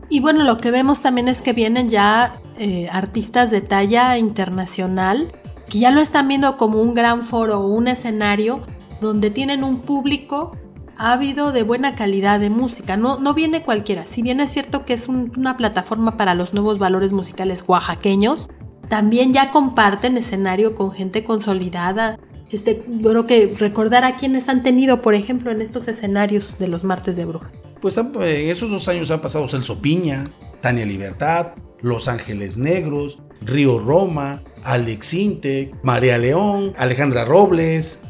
Y 0.10 0.22
bueno, 0.22 0.46
lo 0.46 0.56
que 0.56 0.72
vemos 0.72 1.02
también 1.02 1.28
es 1.28 1.42
que 1.42 1.52
vienen 1.52 1.90
ya 1.90 2.40
eh, 2.58 2.88
artistas 2.92 3.52
de 3.52 3.60
talla 3.60 4.18
internacional 4.18 5.34
que 5.70 5.80
ya 5.80 5.92
lo 5.92 6.00
están 6.00 6.30
viendo 6.30 6.56
como 6.56 6.82
un 6.82 6.94
gran 6.94 7.24
foro 7.24 7.60
o 7.60 7.68
un 7.68 7.90
escenario 7.90 8.62
donde 9.02 9.32
tienen 9.32 9.66
un 9.66 9.82
público 9.82 10.52
ávido 10.98 11.52
de 11.52 11.64
buena 11.64 11.94
calidad 11.94 12.40
de 12.40 12.50
música. 12.50 12.96
No, 12.96 13.20
no 13.20 13.34
viene 13.34 13.64
cualquiera. 13.64 14.08
Si 14.08 14.22
bien 14.22 14.40
es 14.40 14.50
cierto 14.50 14.86
que 14.86 14.94
es 14.94 15.10
una 15.10 15.58
plataforma 15.58 16.16
para 16.16 16.36
los 16.36 16.54
nuevos 16.54 16.80
valores 16.80 17.12
musicales 17.12 17.66
oaxaqueños, 17.68 18.50
también 18.90 19.34
ya 19.34 19.52
comparten 19.52 20.18
escenario 20.18 20.76
con 20.76 20.92
gente 20.92 21.24
consolidada. 21.24 22.20
Este, 22.52 22.80
creo 22.80 23.26
que 23.26 23.54
recordar 23.58 24.04
a 24.06 24.16
quienes 24.16 24.48
han 24.48 24.64
tenido, 24.64 25.02
por 25.02 25.16
ejemplo, 25.16 25.52
en 25.52 25.62
estos 25.62 25.88
escenarios 25.88 26.58
de 26.60 26.68
los 26.68 26.84
martes 26.84 27.16
de 27.18 27.26
bruja. 27.26 27.52
Pues 27.82 27.98
en 27.98 28.50
esos 28.50 28.70
dos 28.70 28.88
años 28.88 29.12
han 29.12 29.22
pasado 29.22 29.48
Celso 29.48 29.82
Piña, 29.82 30.30
Tania 30.62 30.86
Libertad, 30.86 31.54
Los 31.82 32.08
Ángeles 32.08 32.58
Negros, 32.58 33.20
Río 33.42 33.80
Roma, 33.80 34.42
Alex 34.64 35.14
Inte, 35.14 35.72
María 35.84 36.18
León, 36.18 36.74
Alejandra 36.78 37.26
Robles, 37.26 38.02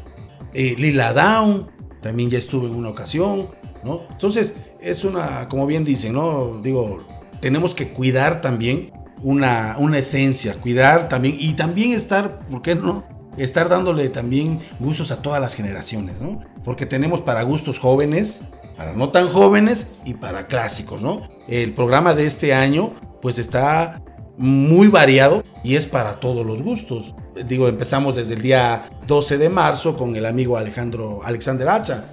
eh, 0.54 0.74
Lila 0.78 1.12
Down, 1.12 1.68
también 2.00 2.30
ya 2.30 2.38
estuve 2.38 2.68
en 2.68 2.74
una 2.74 2.88
ocasión, 2.88 3.48
¿no? 3.84 4.02
Entonces, 4.10 4.56
es 4.80 5.04
una, 5.04 5.48
como 5.48 5.66
bien 5.66 5.84
dicen, 5.84 6.14
¿no? 6.14 6.60
Digo, 6.62 7.00
tenemos 7.40 7.74
que 7.74 7.92
cuidar 7.92 8.40
también 8.40 8.90
una, 9.22 9.76
una 9.78 9.98
esencia, 9.98 10.54
cuidar 10.60 11.08
también 11.08 11.36
y 11.38 11.54
también 11.54 11.92
estar, 11.92 12.38
¿por 12.50 12.62
qué 12.62 12.74
no? 12.74 13.04
Estar 13.36 13.68
dándole 13.68 14.08
también 14.08 14.60
gustos 14.80 15.10
a 15.10 15.22
todas 15.22 15.40
las 15.40 15.54
generaciones, 15.54 16.20
¿no? 16.20 16.40
Porque 16.64 16.86
tenemos 16.86 17.22
para 17.22 17.42
gustos 17.42 17.78
jóvenes, 17.78 18.44
para 18.76 18.92
no 18.92 19.10
tan 19.10 19.28
jóvenes 19.28 19.98
y 20.04 20.14
para 20.14 20.46
clásicos, 20.46 21.02
¿no? 21.02 21.28
El 21.48 21.74
programa 21.74 22.14
de 22.14 22.26
este 22.26 22.52
año 22.54 22.92
pues 23.20 23.38
está 23.38 24.02
muy 24.36 24.86
variado 24.88 25.42
y 25.64 25.74
es 25.74 25.86
para 25.86 26.20
todos 26.20 26.46
los 26.46 26.62
gustos. 26.62 27.14
Digo, 27.46 27.68
empezamos 27.68 28.16
desde 28.16 28.34
el 28.34 28.42
día 28.42 28.88
12 29.06 29.38
de 29.38 29.48
marzo 29.48 29.96
con 29.96 30.16
el 30.16 30.26
amigo 30.26 30.56
Alejandro 30.56 31.20
Alexander 31.24 31.68
Hacha. 31.68 32.12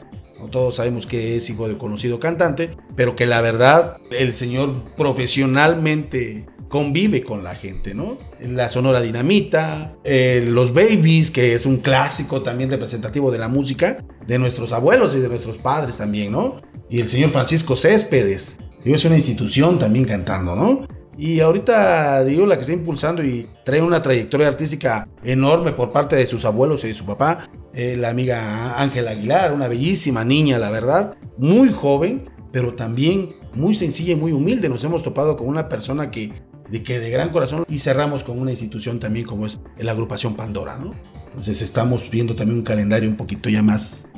Todos 0.52 0.76
sabemos 0.76 1.06
que 1.06 1.38
es 1.38 1.50
hijo 1.50 1.68
de 1.68 1.78
conocido 1.78 2.20
cantante, 2.20 2.76
pero 2.96 3.16
que 3.16 3.26
la 3.26 3.42
verdad 3.42 3.98
el 4.12 4.36
señor 4.36 4.76
profesionalmente 4.96 6.46
convive 6.76 7.24
con 7.24 7.42
la 7.42 7.56
gente, 7.56 7.94
¿no? 7.94 8.18
La 8.42 8.68
Sonora 8.68 9.00
Dinamita, 9.00 9.96
eh, 10.04 10.44
Los 10.46 10.74
Babies, 10.74 11.32
que 11.32 11.54
es 11.54 11.66
un 11.66 11.78
clásico 11.78 12.42
también 12.42 12.70
representativo 12.70 13.32
de 13.32 13.38
la 13.38 13.48
música, 13.48 14.04
de 14.28 14.38
nuestros 14.38 14.74
abuelos 14.74 15.16
y 15.16 15.22
de 15.22 15.30
nuestros 15.30 15.58
padres 15.58 16.00
también, 16.00 16.34
¿no? 16.34 16.62
Y 16.90 17.00
el 17.00 17.08
señor 17.08 17.30
Francisco 17.30 17.78
Céspedes, 17.78 18.58
es 18.84 19.06
una 19.06 19.16
institución 19.16 19.80
también 19.80 20.04
cantando, 20.04 20.54
¿no? 20.54 20.86
Y 21.18 21.40
ahorita, 21.40 22.26
digo, 22.26 22.46
la 22.46 22.56
que 22.56 22.62
está 22.64 22.74
impulsando 22.74 23.24
y 23.24 23.48
trae 23.64 23.82
una 23.82 24.02
trayectoria 24.02 24.50
artística 24.50 25.08
enorme 25.24 25.72
por 25.72 25.94
parte 25.94 26.18
de 26.18 26.28
sus 26.28 26.44
abuelos 26.44 26.84
y 26.84 26.90
de 26.90 26.94
su 26.94 27.06
papá, 27.06 27.50
eh, 27.74 27.96
la 27.96 28.10
amiga 28.10 28.78
Ángela 28.82 29.12
Aguilar, 29.12 29.54
una 29.54 29.70
bellísima 29.70 30.26
niña, 30.26 30.58
la 30.60 30.72
verdad, 30.72 31.16
muy 31.38 31.72
joven, 31.72 32.30
pero 32.52 32.76
también 32.76 33.30
muy 33.54 33.76
sencilla 33.76 34.12
y 34.12 34.18
muy 34.18 34.34
humilde. 34.34 34.68
Nos 34.68 34.84
hemos 34.84 35.04
topado 35.04 35.38
con 35.38 35.48
una 35.48 35.70
persona 35.70 36.12
que 36.12 36.34
de 36.70 36.84
que 36.84 37.00
de 37.00 37.10
gran 37.10 37.30
corazón 37.30 37.66
y 37.70 37.80
cerramos 37.80 38.24
con 38.24 38.40
una 38.40 38.52
institución 38.52 39.00
también 39.00 39.26
como 39.26 39.46
es 39.46 39.60
la 39.78 39.92
agrupación 39.92 40.36
Pandora, 40.36 40.78
¿no? 40.78 40.92
Entonces 41.28 41.62
estamos 41.62 42.10
viendo 42.10 42.36
también 42.36 42.60
un 42.60 42.64
calendario 42.64 43.10
un 43.10 43.18
poquito 43.18 43.50
ya 43.50 43.62
más 43.62 44.12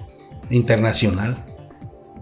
internacional. 0.50 1.44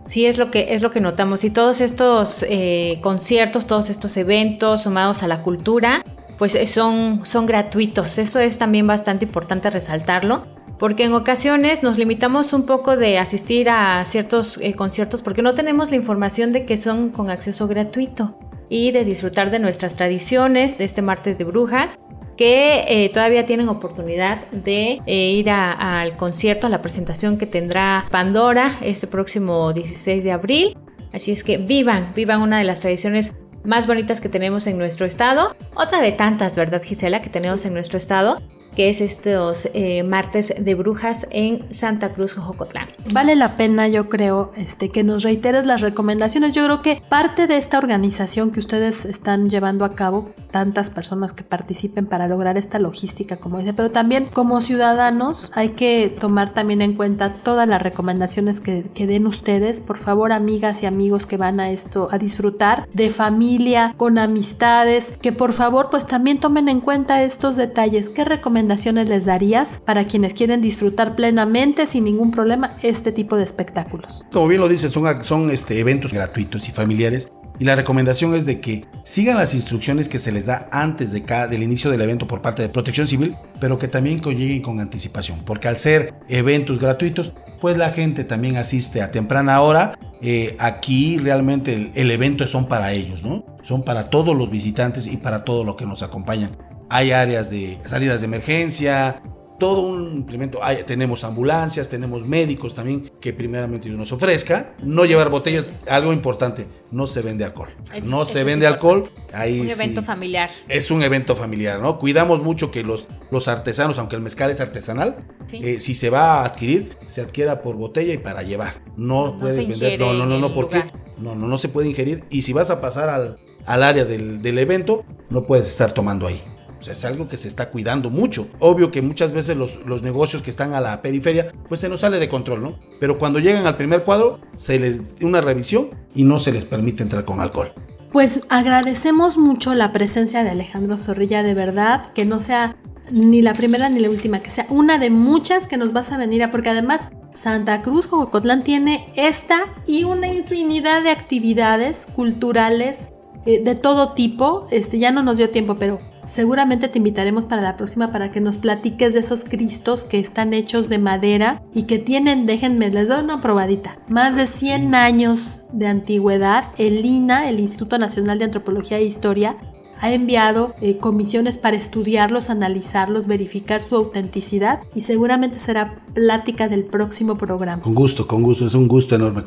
Sí, 0.08 0.26
es 0.26 0.38
lo 0.38 0.52
que, 0.52 0.74
es 0.76 0.82
lo 0.82 0.92
que 0.92 1.00
notamos. 1.00 1.44
Y 1.44 1.50
todos 1.50 1.82
estos 1.82 2.46
eh, 2.48 3.00
conciertos, 3.02 3.66
todos 3.66 3.90
estos 3.90 4.16
eventos 4.18 4.84
sumados 4.84 5.24
a 5.24 5.28
la 5.28 5.42
cultura, 5.42 6.04
pues 6.38 6.56
eh, 6.56 6.68
son, 6.68 7.26
son 7.26 7.46
gratuitos. 7.46 8.18
Eso 8.20 8.40
es 8.40 8.58
también 8.58 8.88
bastante 8.88 9.26
importante 9.26 9.70
resaltarlo. 9.70 10.44
Porque 10.78 11.06
en 11.06 11.14
ocasiones 11.14 11.84
nos 11.84 11.98
limitamos 11.98 12.52
un 12.52 12.66
poco 12.66 12.98
de 12.98 13.18
asistir 13.18 13.70
a 13.70 14.04
ciertos 14.06 14.60
eh, 14.62 14.74
conciertos 14.74 15.22
porque 15.22 15.42
no 15.42 15.54
tenemos 15.54 15.90
la 15.90 15.96
información 15.96 16.52
de 16.52 16.66
que 16.66 16.76
son 16.76 17.12
con 17.12 17.30
acceso 17.30 17.68
gratuito 17.68 18.38
y 18.70 18.92
de 18.92 19.06
disfrutar 19.06 19.52
de 19.52 19.60
nuestras 19.60 19.96
tradiciones 19.96 20.78
de 20.78 20.86
este 20.86 21.02
martes 21.02 21.38
de 21.38 21.44
brujas 21.44 21.98
que 22.38 23.10
todavía 23.14 23.46
tienen 23.46 23.70
oportunidad 23.70 24.50
de 24.52 25.00
ir 25.06 25.50
al 25.50 26.18
concierto, 26.18 26.68
a 26.68 26.70
la 26.70 26.82
presentación 26.82 27.38
que 27.38 27.46
tendrá 27.46 28.08
Pandora 28.12 28.78
este 28.82 29.08
próximo 29.08 29.72
16 29.72 30.24
de 30.24 30.32
abril. 30.32 30.78
Así 31.14 31.32
es 31.32 31.44
que 31.44 31.58
vivan, 31.58 32.12
vivan 32.14 32.42
una 32.42 32.58
de 32.58 32.66
las 32.66 32.82
tradiciones 32.82 33.36
más 33.64 33.88
bonitas 33.88 34.20
que 34.20 34.28
tenemos 34.28 34.68
en 34.68 34.78
nuestro 34.78 35.06
estado. 35.06 35.56
Otra 35.76 36.02
de 36.02 36.12
tantas, 36.12 36.58
¿verdad, 36.58 36.84
Gisela, 36.84 37.22
que 37.22 37.30
tenemos 37.30 37.64
en 37.66 37.74
nuestro 37.74 37.98
estado? 37.98 38.42
Que 38.76 38.90
es 38.90 39.02
estos 39.02 39.70
eh, 39.74 40.04
martes 40.04 40.54
de 40.60 40.76
brujas 40.76 41.28
en 41.32 41.74
Santa 41.74 42.10
Cruz, 42.10 42.36
Jocotlán. 42.36 42.90
Vale 43.12 43.36
la 43.36 43.58
pena, 43.58 43.88
yo 43.88 44.10
creo, 44.10 44.52
este, 44.56 44.90
que 44.90 45.04
nos 45.04 45.24
reiteres 45.24 45.66
las 45.66 45.82
recomendaciones. 45.82 46.54
Yo 46.54 46.66
creo 46.66 46.82
que 46.82 47.02
parte 47.08 47.48
de 47.48 47.58
esta 47.58 47.78
organización 47.78 48.52
que 48.52 48.60
ustedes 48.60 49.06
están 49.06 49.50
llevando 49.50 49.86
a 49.86 49.92
cabo, 49.92 50.30
tantas 50.52 50.90
personas 50.90 51.34
que 51.34 51.44
participen 51.44 52.06
para 52.06 52.28
lograr 52.28 52.58
esta 52.58 52.80
logística, 52.80 53.38
como 53.38 53.60
dice, 53.60 53.74
pero 53.74 53.92
también 53.92 54.26
como 54.26 54.62
ciudadanos 54.62 55.52
hay 55.54 55.70
que 55.70 56.16
tomar 56.20 56.54
también 56.54 56.82
en 56.82 56.94
cuenta 56.94 57.34
todas 57.34 57.68
las 57.68 57.82
recomendaciones 57.82 58.62
que, 58.62 58.84
que 58.94 59.08
den 59.08 59.28
ustedes. 59.28 59.80
Por 59.80 59.98
favor, 59.98 60.32
amigas 60.32 60.84
y 60.84 60.86
amigos 60.86 61.26
que 61.26 61.38
van 61.38 61.60
a 61.60 61.72
esto 61.72 62.10
a 62.12 62.18
disfrutar 62.18 62.88
de 62.94 63.10
familia, 63.10 63.94
con 63.98 64.18
amistades, 64.18 65.14
que 65.22 65.32
por 65.32 65.54
favor 65.54 65.90
pues 65.90 66.06
también 66.08 66.40
tomen 66.40 66.68
en 66.70 66.82
cuenta 66.82 67.24
estos 67.24 67.56
detalles. 67.56 68.10
¿Qué 68.10 68.26
recomendaciones 68.26 68.65
recomendaciones 68.66 69.08
les 69.08 69.26
darías 69.26 69.80
para 69.86 70.06
quienes 70.06 70.34
quieren 70.34 70.60
disfrutar 70.60 71.16
plenamente 71.16 71.86
sin 71.86 72.04
ningún 72.04 72.32
problema 72.32 72.78
este 72.82 73.12
tipo 73.12 73.38
de 73.38 73.44
espectáculos? 73.44 74.26
Como 74.32 74.48
bien 74.48 74.60
lo 74.60 74.68
dices, 74.68 74.92
son, 74.92 75.24
son 75.24 75.52
este, 75.52 75.80
eventos 75.80 76.12
gratuitos 76.12 76.68
y 76.68 76.72
familiares 76.72 77.30
y 77.60 77.66
la 77.66 77.76
recomendación 77.76 78.34
es 78.34 78.46
de 78.46 78.60
que 78.60 78.84
sigan 79.04 79.38
las 79.38 79.54
instrucciones 79.54 80.10
que 80.10 80.18
se 80.18 80.32
les 80.32 80.48
da 80.48 80.68
antes 80.72 81.12
de 81.12 81.22
cada, 81.24 81.48
del 81.48 81.62
inicio 81.62 81.92
del 81.92 82.02
evento 82.02 82.26
por 82.26 82.42
parte 82.42 82.64
de 82.64 82.70
Protección 82.70 83.08
Civil, 83.08 83.36
pero 83.62 83.78
que 83.78 83.88
también 83.88 84.20
lleguen 84.20 84.62
con 84.62 84.80
anticipación, 84.80 85.40
porque 85.46 85.68
al 85.68 85.78
ser 85.78 86.16
eventos 86.28 86.80
gratuitos, 86.80 87.34
pues 87.62 87.78
la 87.78 87.92
gente 87.92 88.24
también 88.24 88.58
asiste 88.58 89.02
a 89.02 89.12
temprana 89.12 89.62
hora. 89.62 89.98
Eh, 90.22 90.56
aquí 90.60 91.20
realmente 91.20 91.74
el, 91.76 91.92
el, 91.94 92.10
evento 92.10 92.48
son 92.48 92.68
para 92.68 92.92
ellos, 92.94 93.22
¿no? 93.24 93.46
Son 93.62 93.84
para 93.84 94.10
todos 94.10 94.36
los 94.36 94.50
visitantes 94.50 95.08
y 95.08 95.18
para 95.18 95.44
todos 95.44 95.66
los 95.66 95.76
que 95.76 95.86
nos 95.86 96.02
acompañan 96.04 96.52
hay 96.90 97.12
áreas 97.12 97.50
de 97.50 97.80
salidas 97.86 98.22
de 98.22 98.26
emergencia, 98.26 99.22
todo 99.60 99.82
un 99.82 100.18
implemento. 100.18 100.60
tenemos 100.86 101.24
ambulancias, 101.24 101.88
tenemos 101.90 102.26
médicos 102.26 102.76
también 102.76 103.12
que 103.22 103.34
primeramente 103.34 103.90
nos 103.90 104.12
ofrezca. 104.12 104.76
No 104.84 105.06
llevar 105.06 105.30
botellas, 105.30 105.88
algo 105.90 106.14
importante, 106.14 106.68
no 106.92 107.08
se 107.08 107.22
vende 107.22 107.46
alcohol. 107.46 107.70
no 108.08 108.26
se 108.26 108.44
vende 108.44 108.68
alcohol. 108.68 109.10
Ahí 109.34 109.62
un 109.62 109.70
evento 109.70 110.04
familiar. 110.04 110.50
Es 110.68 110.92
un 110.92 111.02
evento 111.04 111.36
familiar, 111.36 111.80
¿no? 111.80 111.98
Cuidamos 112.00 112.42
mucho 112.42 112.72
que 112.72 112.84
los, 112.84 113.08
los 113.32 113.48
artesanos, 113.48 113.98
aunque 113.98 114.16
el 114.16 114.22
mezcal 114.22 114.50
es 114.50 114.60
artesanal, 114.60 115.18
eh, 115.52 115.80
si 115.80 115.96
se 115.96 116.10
va 116.10 116.42
a 116.42 116.46
adquirir, 116.46 116.98
se 117.08 117.22
adquiera 117.22 117.62
por 117.62 117.76
botella 117.76 118.14
y 118.14 118.18
para 118.18 118.44
llevar. 118.44 118.82
No, 118.98 119.38
puedes 119.40 119.68
vender, 119.68 120.00
no, 120.00 120.14
no, 120.14 120.26
no, 120.26 120.38
no, 120.38 120.54
porque 120.54 120.84
no, 121.18 121.36
no, 121.36 121.48
no 121.48 121.58
se 121.58 121.70
puede 121.70 121.90
ingerir. 121.90 122.26
Y 122.30 122.42
si 122.42 122.54
vas 122.54 122.70
a 122.70 122.82
pasar 122.82 123.10
al, 123.10 123.38
al 123.66 123.84
área 123.84 124.06
del, 124.06 124.42
del 124.42 124.60
evento, 124.60 125.06
no 125.30 125.46
puedes 125.46 125.68
estar 125.68 125.94
tomando 125.94 126.28
ahí 126.28 126.42
es 126.82 127.06
algo 127.06 127.28
que 127.28 127.38
se 127.38 127.48
está 127.48 127.70
cuidando 127.70 128.10
mucho. 128.10 128.48
Obvio 128.60 128.92
que 128.92 129.02
muchas 129.02 129.32
veces 129.32 129.58
los, 129.58 129.80
los, 129.86 130.02
negocios 130.02 130.42
que 130.42 130.50
están 130.50 130.74
a 130.74 130.82
la 130.82 131.02
periferia, 131.02 131.52
pues 131.68 131.80
se 131.80 131.90
nos 131.90 132.02
sale 132.02 132.20
de 132.20 132.30
control, 132.30 132.62
¿no? 132.62 132.80
Pero 133.00 133.18
cuando 133.18 133.40
llegan 133.40 133.66
al 133.66 133.78
primer 133.78 134.04
cuadro, 134.04 134.40
se 134.56 134.80
les 134.80 135.02
una 135.22 135.42
revisión 135.42 135.90
y 136.14 136.24
no 136.24 136.40
se 136.40 136.52
les 136.52 136.66
permite 136.66 137.04
entrar 137.04 137.26
con 137.26 137.40
alcohol. 137.40 137.74
Pues 138.12 138.42
agradecemos 138.50 139.38
mucho 139.38 139.74
la 139.74 139.92
presencia 139.92 140.44
de 140.44 140.52
Alejandro 140.52 140.98
Zorrilla, 140.98 141.44
de 141.44 141.54
verdad, 141.54 142.14
que 142.14 142.24
no 142.24 142.40
sea 142.40 142.76
ni 143.12 143.42
la 143.42 143.54
primera 143.54 143.90
ni 143.90 144.00
la 144.00 144.10
última, 144.10 144.40
que 144.40 144.52
sea 144.52 144.66
una 144.70 144.98
de 144.98 145.10
muchas 145.10 145.68
que 145.68 145.78
nos 145.78 145.94
vas 145.94 146.12
a 146.12 146.18
venir 146.18 146.44
a, 146.44 146.52
porque 146.52 146.70
además 146.70 147.10
Santa 147.36 147.82
Cruz, 147.82 148.08
Jocotlán 148.08 148.64
tiene 148.64 149.12
esta 149.16 149.60
y 149.86 150.06
una 150.06 150.28
infinidad 150.28 151.04
de 151.04 151.10
actividades 151.10 152.08
culturales 152.16 153.10
eh, 153.46 153.64
de 153.64 153.76
todo 153.76 154.14
tipo. 154.14 154.68
Este 154.72 154.98
ya 154.98 155.12
no 155.12 155.22
nos 155.22 155.38
dio 155.38 155.52
tiempo, 155.52 155.76
pero 155.76 156.00
Seguramente 156.30 156.88
te 156.88 156.98
invitaremos 156.98 157.46
para 157.46 157.62
la 157.62 157.78
próxima 157.78 158.12
para 158.12 158.32
que 158.32 158.42
nos 158.42 158.58
platiques 158.58 159.14
de 159.14 159.20
esos 159.20 159.44
cristos 159.44 160.06
que 160.06 160.20
están 160.20 160.54
hechos 160.54 160.90
de 160.90 161.00
madera 161.00 161.62
y 161.74 161.84
que 161.84 162.00
tienen, 162.00 162.46
déjenme, 162.46 162.90
les 162.90 163.10
doy 163.10 163.24
una 163.24 163.42
probadita, 163.42 164.00
más 164.10 164.36
de 164.36 164.48
100 164.48 164.96
años 164.96 165.62
de 165.72 165.88
antigüedad. 165.88 166.72
El 166.78 167.06
INA, 167.06 167.50
el 167.50 167.60
Instituto 167.60 167.98
Nacional 167.98 168.40
de 168.40 168.46
Antropología 168.46 168.98
e 168.98 169.06
Historia, 169.06 169.58
ha 170.02 170.12
enviado 170.12 170.76
eh, 170.82 170.98
comisiones 170.98 171.58
para 171.58 171.78
estudiarlos, 171.78 172.50
analizarlos, 172.50 173.28
verificar 173.28 173.82
su 173.82 173.96
autenticidad 173.96 174.82
y 174.94 175.02
seguramente 175.02 175.60
será 175.60 176.04
plática 176.14 176.68
del 176.68 176.86
próximo 176.86 177.38
programa. 177.38 177.82
Con 177.82 177.96
gusto, 177.96 178.28
con 178.28 178.44
gusto, 178.44 178.66
es 178.66 178.76
un 178.76 178.88
gusto 178.88 179.16
enorme 179.16 179.44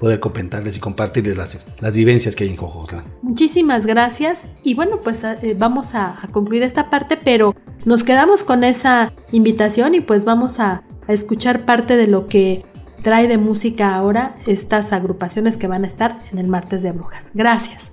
poder 0.00 0.18
comentarles 0.18 0.78
y 0.78 0.80
compartirles 0.80 1.36
las, 1.36 1.94
vivencias 1.94 2.34
que 2.34 2.44
hay 2.44 2.50
en 2.50 2.56
Jojotla. 2.56 3.04
Muchísimas 3.22 3.86
gracias 3.86 4.48
y 4.64 4.74
bueno, 4.74 5.02
pues 5.02 5.22
eh, 5.22 5.54
vamos 5.56 5.94
a, 5.94 6.16
concluir 6.32 6.62
esta 6.62 6.90
parte, 6.90 7.18
pero 7.22 7.54
nos 7.84 8.02
quedamos 8.02 8.42
con 8.42 8.64
esa 8.64 9.12
invitación 9.30 9.94
y 9.94 10.00
pues 10.00 10.24
vamos 10.24 10.58
a 10.58 10.82
escuchar 11.06 11.66
parte 11.66 11.96
de 11.96 12.06
lo 12.06 12.26
que 12.26 12.64
trae 13.02 13.28
de 13.28 13.38
música 13.38 13.94
ahora 13.94 14.36
estas 14.46 14.92
agrupaciones 14.92 15.58
que 15.58 15.66
van 15.66 15.84
a 15.84 15.86
estar 15.86 16.22
en 16.32 16.38
el 16.38 16.48
martes 16.48 16.82
de 16.82 16.92
brujas. 16.92 17.30
Gracias. 17.34 17.92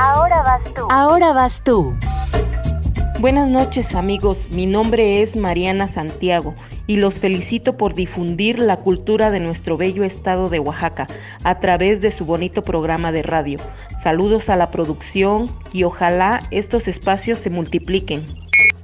Ahora 0.00 0.42
vas 0.42 0.62
tú. 0.74 0.86
Ahora 0.90 1.32
vas 1.32 1.60
tú. 1.64 1.94
Buenas 3.18 3.50
noches 3.50 3.96
amigos, 3.96 4.48
mi 4.52 4.64
nombre 4.64 5.22
es 5.22 5.34
Mariana 5.34 5.88
Santiago 5.88 6.54
y 6.86 6.98
los 6.98 7.18
felicito 7.18 7.76
por 7.76 7.94
difundir 7.94 8.60
la 8.60 8.76
cultura 8.76 9.32
de 9.32 9.40
nuestro 9.40 9.76
bello 9.76 10.04
estado 10.04 10.50
de 10.50 10.60
Oaxaca 10.60 11.08
a 11.42 11.58
través 11.58 12.00
de 12.00 12.12
su 12.12 12.24
bonito 12.24 12.62
programa 12.62 13.10
de 13.10 13.24
radio. 13.24 13.58
Saludos 14.00 14.48
a 14.48 14.56
la 14.56 14.70
producción 14.70 15.46
y 15.72 15.82
ojalá 15.82 16.42
estos 16.52 16.86
espacios 16.86 17.40
se 17.40 17.50
multipliquen. 17.50 18.24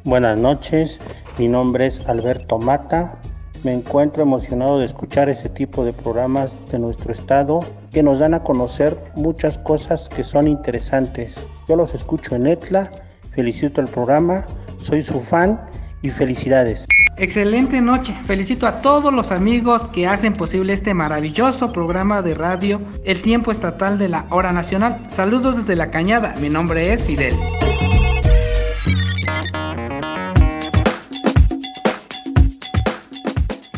Buenas 0.03 0.40
noches, 0.40 0.98
mi 1.38 1.46
nombre 1.46 1.87
es 1.87 2.09
Alberto 2.09 2.59
Mata. 2.59 3.20
Me 3.62 3.72
encuentro 3.72 4.24
emocionado 4.24 4.81
de 4.81 4.87
escuchar 4.87 5.29
ese 5.29 5.48
tipo 5.48 5.85
de 5.85 5.92
programas 5.92 6.50
de 6.72 6.81
nuestro 6.81 7.12
estado 7.12 7.61
que 7.94 8.02
nos 8.02 8.18
dan 8.18 8.35
a 8.35 8.42
conocer 8.42 8.98
muchas 9.14 9.57
cosas 9.59 10.09
que 10.11 10.24
son 10.24 10.48
interesantes. 10.48 11.37
Yo 11.68 11.76
los 11.76 11.94
escucho 11.94 12.35
en 12.35 12.48
Etla, 12.48 12.90
felicito 13.30 13.80
el 13.80 13.87
programa, 13.87 14.44
soy 14.76 15.04
su 15.04 15.20
fan 15.20 15.61
y 16.02 16.11
felicidades. 16.11 16.87
Excelente 17.16 17.80
noche, 17.80 18.12
felicito 18.26 18.66
a 18.66 18.83
todos 18.83 19.14
los 19.14 19.30
amigos 19.30 19.83
que 19.90 20.09
hacen 20.09 20.33
posible 20.33 20.72
este 20.72 20.92
maravilloso 20.92 21.72
programa 21.72 22.20
de 22.20 22.35
radio 22.35 22.80
El 23.04 23.22
Tiempo 23.22 23.52
Estatal 23.52 23.96
de 23.96 24.09
la 24.09 24.26
Hora 24.30 24.52
Nacional. 24.52 24.98
Saludos 25.09 25.57
desde 25.57 25.76
la 25.76 25.92
Cañada, 25.92 26.35
mi 26.40 26.50
nombre 26.50 26.92
es 26.92 27.04
Fidel. 27.04 27.35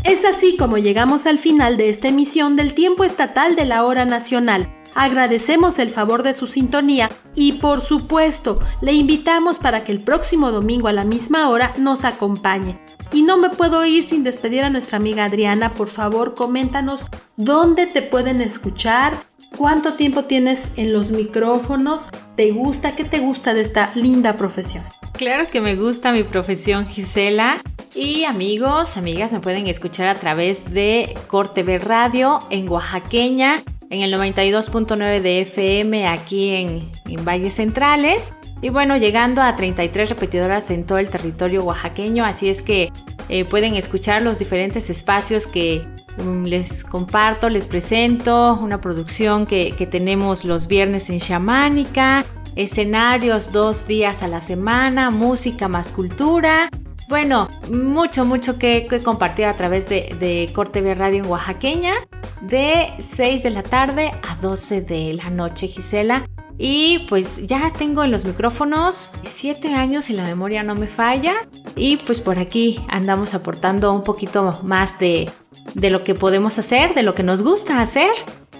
Es 0.06 0.24
así 0.24 0.56
como 0.56 0.78
llegamos 0.78 1.26
al 1.26 1.36
final 1.36 1.76
de 1.76 1.88
esta 1.88 2.06
emisión 2.06 2.54
del 2.54 2.74
tiempo 2.74 3.02
estatal 3.02 3.56
de 3.56 3.64
la 3.64 3.84
hora 3.84 4.04
nacional. 4.04 4.72
Agradecemos 4.94 5.80
el 5.80 5.90
favor 5.90 6.22
de 6.22 6.32
su 6.32 6.46
sintonía 6.46 7.10
y 7.34 7.54
por 7.54 7.80
supuesto 7.80 8.60
le 8.80 8.92
invitamos 8.92 9.58
para 9.58 9.82
que 9.82 9.90
el 9.90 10.00
próximo 10.00 10.52
domingo 10.52 10.86
a 10.86 10.92
la 10.92 11.04
misma 11.04 11.48
hora 11.48 11.74
nos 11.76 12.04
acompañe. 12.04 12.78
Y 13.12 13.22
no 13.22 13.36
me 13.36 13.50
puedo 13.50 13.84
ir 13.84 14.04
sin 14.04 14.22
despedir 14.22 14.62
a 14.62 14.70
nuestra 14.70 14.98
amiga 14.98 15.24
Adriana, 15.24 15.74
por 15.74 15.88
favor 15.88 16.36
coméntanos 16.36 17.00
dónde 17.36 17.88
te 17.88 18.00
pueden 18.02 18.40
escuchar, 18.40 19.12
cuánto 19.58 19.94
tiempo 19.94 20.22
tienes 20.22 20.68
en 20.76 20.92
los 20.92 21.10
micrófonos, 21.10 22.10
te 22.36 22.52
gusta, 22.52 22.94
qué 22.94 23.04
te 23.04 23.18
gusta 23.18 23.54
de 23.54 23.62
esta 23.62 23.90
linda 23.96 24.36
profesión. 24.36 24.84
Claro 25.16 25.46
que 25.46 25.62
me 25.62 25.76
gusta 25.76 26.12
mi 26.12 26.24
profesión, 26.24 26.86
Gisela. 26.86 27.56
Y 27.94 28.24
amigos, 28.24 28.98
amigas, 28.98 29.32
me 29.32 29.40
pueden 29.40 29.66
escuchar 29.66 30.08
a 30.08 30.14
través 30.14 30.72
de 30.72 31.16
Corte 31.26 31.62
B 31.62 31.78
Radio 31.78 32.40
en 32.50 32.68
Oaxaqueña, 32.68 33.62
en 33.88 34.02
el 34.02 34.12
92.9 34.12 35.22
de 35.22 35.40
FM 35.40 36.06
aquí 36.06 36.50
en, 36.50 36.92
en 37.06 37.24
Valles 37.24 37.54
Centrales. 37.54 38.34
Y 38.60 38.68
bueno, 38.68 38.98
llegando 38.98 39.40
a 39.40 39.56
33 39.56 40.10
repetidoras 40.10 40.70
en 40.70 40.84
todo 40.84 40.98
el 40.98 41.08
territorio 41.08 41.64
oaxaqueño, 41.64 42.24
así 42.24 42.50
es 42.50 42.60
que 42.60 42.92
eh, 43.30 43.46
pueden 43.46 43.74
escuchar 43.74 44.20
los 44.20 44.38
diferentes 44.38 44.90
espacios 44.90 45.46
que 45.46 45.86
um, 46.18 46.44
les 46.44 46.84
comparto, 46.84 47.48
les 47.48 47.66
presento, 47.66 48.58
una 48.60 48.82
producción 48.82 49.46
que, 49.46 49.72
que 49.72 49.86
tenemos 49.86 50.44
los 50.44 50.66
viernes 50.66 51.08
en 51.08 51.20
Chamánica, 51.20 52.24
escenarios 52.56 53.52
dos 53.52 53.86
días 53.86 54.22
a 54.22 54.28
la 54.28 54.40
semana, 54.40 55.10
música 55.10 55.68
más 55.68 55.92
cultura. 55.92 56.68
Bueno, 57.08 57.48
mucho, 57.70 58.24
mucho 58.24 58.58
que, 58.58 58.86
que 58.86 59.00
compartir 59.00 59.44
a 59.44 59.54
través 59.54 59.88
de, 59.88 60.16
de 60.18 60.50
Corte 60.52 60.80
B 60.80 60.94
Radio 60.94 61.22
en 61.22 61.30
Oaxaqueña, 61.30 61.92
de 62.40 62.92
6 62.98 63.44
de 63.44 63.50
la 63.50 63.62
tarde 63.62 64.12
a 64.28 64.34
12 64.36 64.80
de 64.80 65.12
la 65.14 65.30
noche, 65.30 65.68
Gisela. 65.68 66.28
Y 66.58 67.00
pues 67.08 67.46
ya 67.46 67.70
tengo 67.72 68.02
en 68.02 68.10
los 68.10 68.24
micrófonos 68.24 69.12
7 69.20 69.74
años 69.74 70.08
y 70.08 70.14
la 70.14 70.24
memoria 70.24 70.62
no 70.62 70.74
me 70.74 70.88
falla. 70.88 71.34
Y 71.76 71.98
pues 71.98 72.20
por 72.20 72.38
aquí 72.38 72.80
andamos 72.88 73.34
aportando 73.34 73.92
un 73.92 74.02
poquito 74.02 74.58
más 74.62 74.98
de, 74.98 75.30
de 75.74 75.90
lo 75.90 76.02
que 76.02 76.14
podemos 76.14 76.58
hacer, 76.58 76.94
de 76.94 77.02
lo 77.02 77.14
que 77.14 77.22
nos 77.22 77.42
gusta 77.42 77.80
hacer 77.80 78.10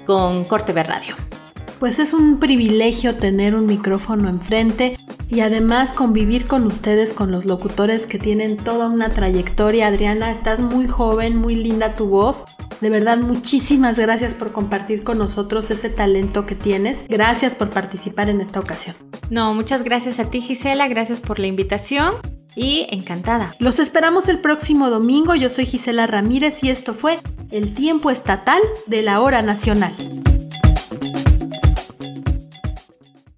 con 0.05 0.45
Corte 0.45 0.73
B 0.73 0.83
Radio. 0.85 1.17
Pues 1.79 1.99
es 1.99 2.15
un 2.15 2.39
privilegio 2.39 3.17
tener 3.17 3.55
un 3.55 3.67
micrófono 3.67 4.31
enfrente 4.31 4.99
y 5.29 5.41
además 5.41 5.93
convivir 5.93 6.47
con 6.47 6.67
ustedes, 6.67 7.13
con 7.13 7.31
los 7.31 7.45
locutores 7.45 8.07
que 8.07 8.19
tienen 8.19 8.57
toda 8.57 8.89
una 8.89 9.11
trayectoria. 9.11 9.89
Adriana, 9.89 10.31
estás 10.31 10.61
muy 10.61 10.87
joven, 10.87 11.37
muy 11.37 11.55
linda 11.55 11.95
tu 11.95 12.07
voz. 12.07 12.45
De 12.81 12.89
verdad, 12.89 13.19
muchísimas 13.19 13.99
gracias 13.99 14.33
por 14.35 14.53
compartir 14.53 15.05
con 15.05 15.19
nosotros 15.19 15.71
ese 15.71 15.91
talento 15.91 16.47
que 16.47 16.55
tienes. 16.55 17.05
Gracias 17.09 17.55
por 17.55 17.69
participar 17.69 18.31
en 18.31 18.41
esta 18.41 18.61
ocasión. 18.61 18.97
No, 19.29 19.53
muchas 19.53 19.83
gracias 19.83 20.19
a 20.19 20.31
ti 20.31 20.41
Gisela, 20.41 20.89
gracias 20.89 21.21
por 21.21 21.39
la 21.39 21.47
invitación 21.47 22.15
y 22.55 22.87
encantada. 22.91 23.55
Los 23.59 23.81
esperamos 23.81 24.29
el 24.29 24.41
próximo 24.41 24.89
domingo. 24.89 25.35
Yo 25.35 25.51
soy 25.51 25.67
Gisela 25.67 26.07
Ramírez 26.07 26.65
y 26.65 26.71
esto 26.71 26.95
fue 26.95 27.19
el 27.51 27.75
tiempo 27.75 28.11
estatal 28.11 28.61
de 28.87 29.03
la 29.03 29.21
hora 29.21 29.43
nacional. 29.43 29.93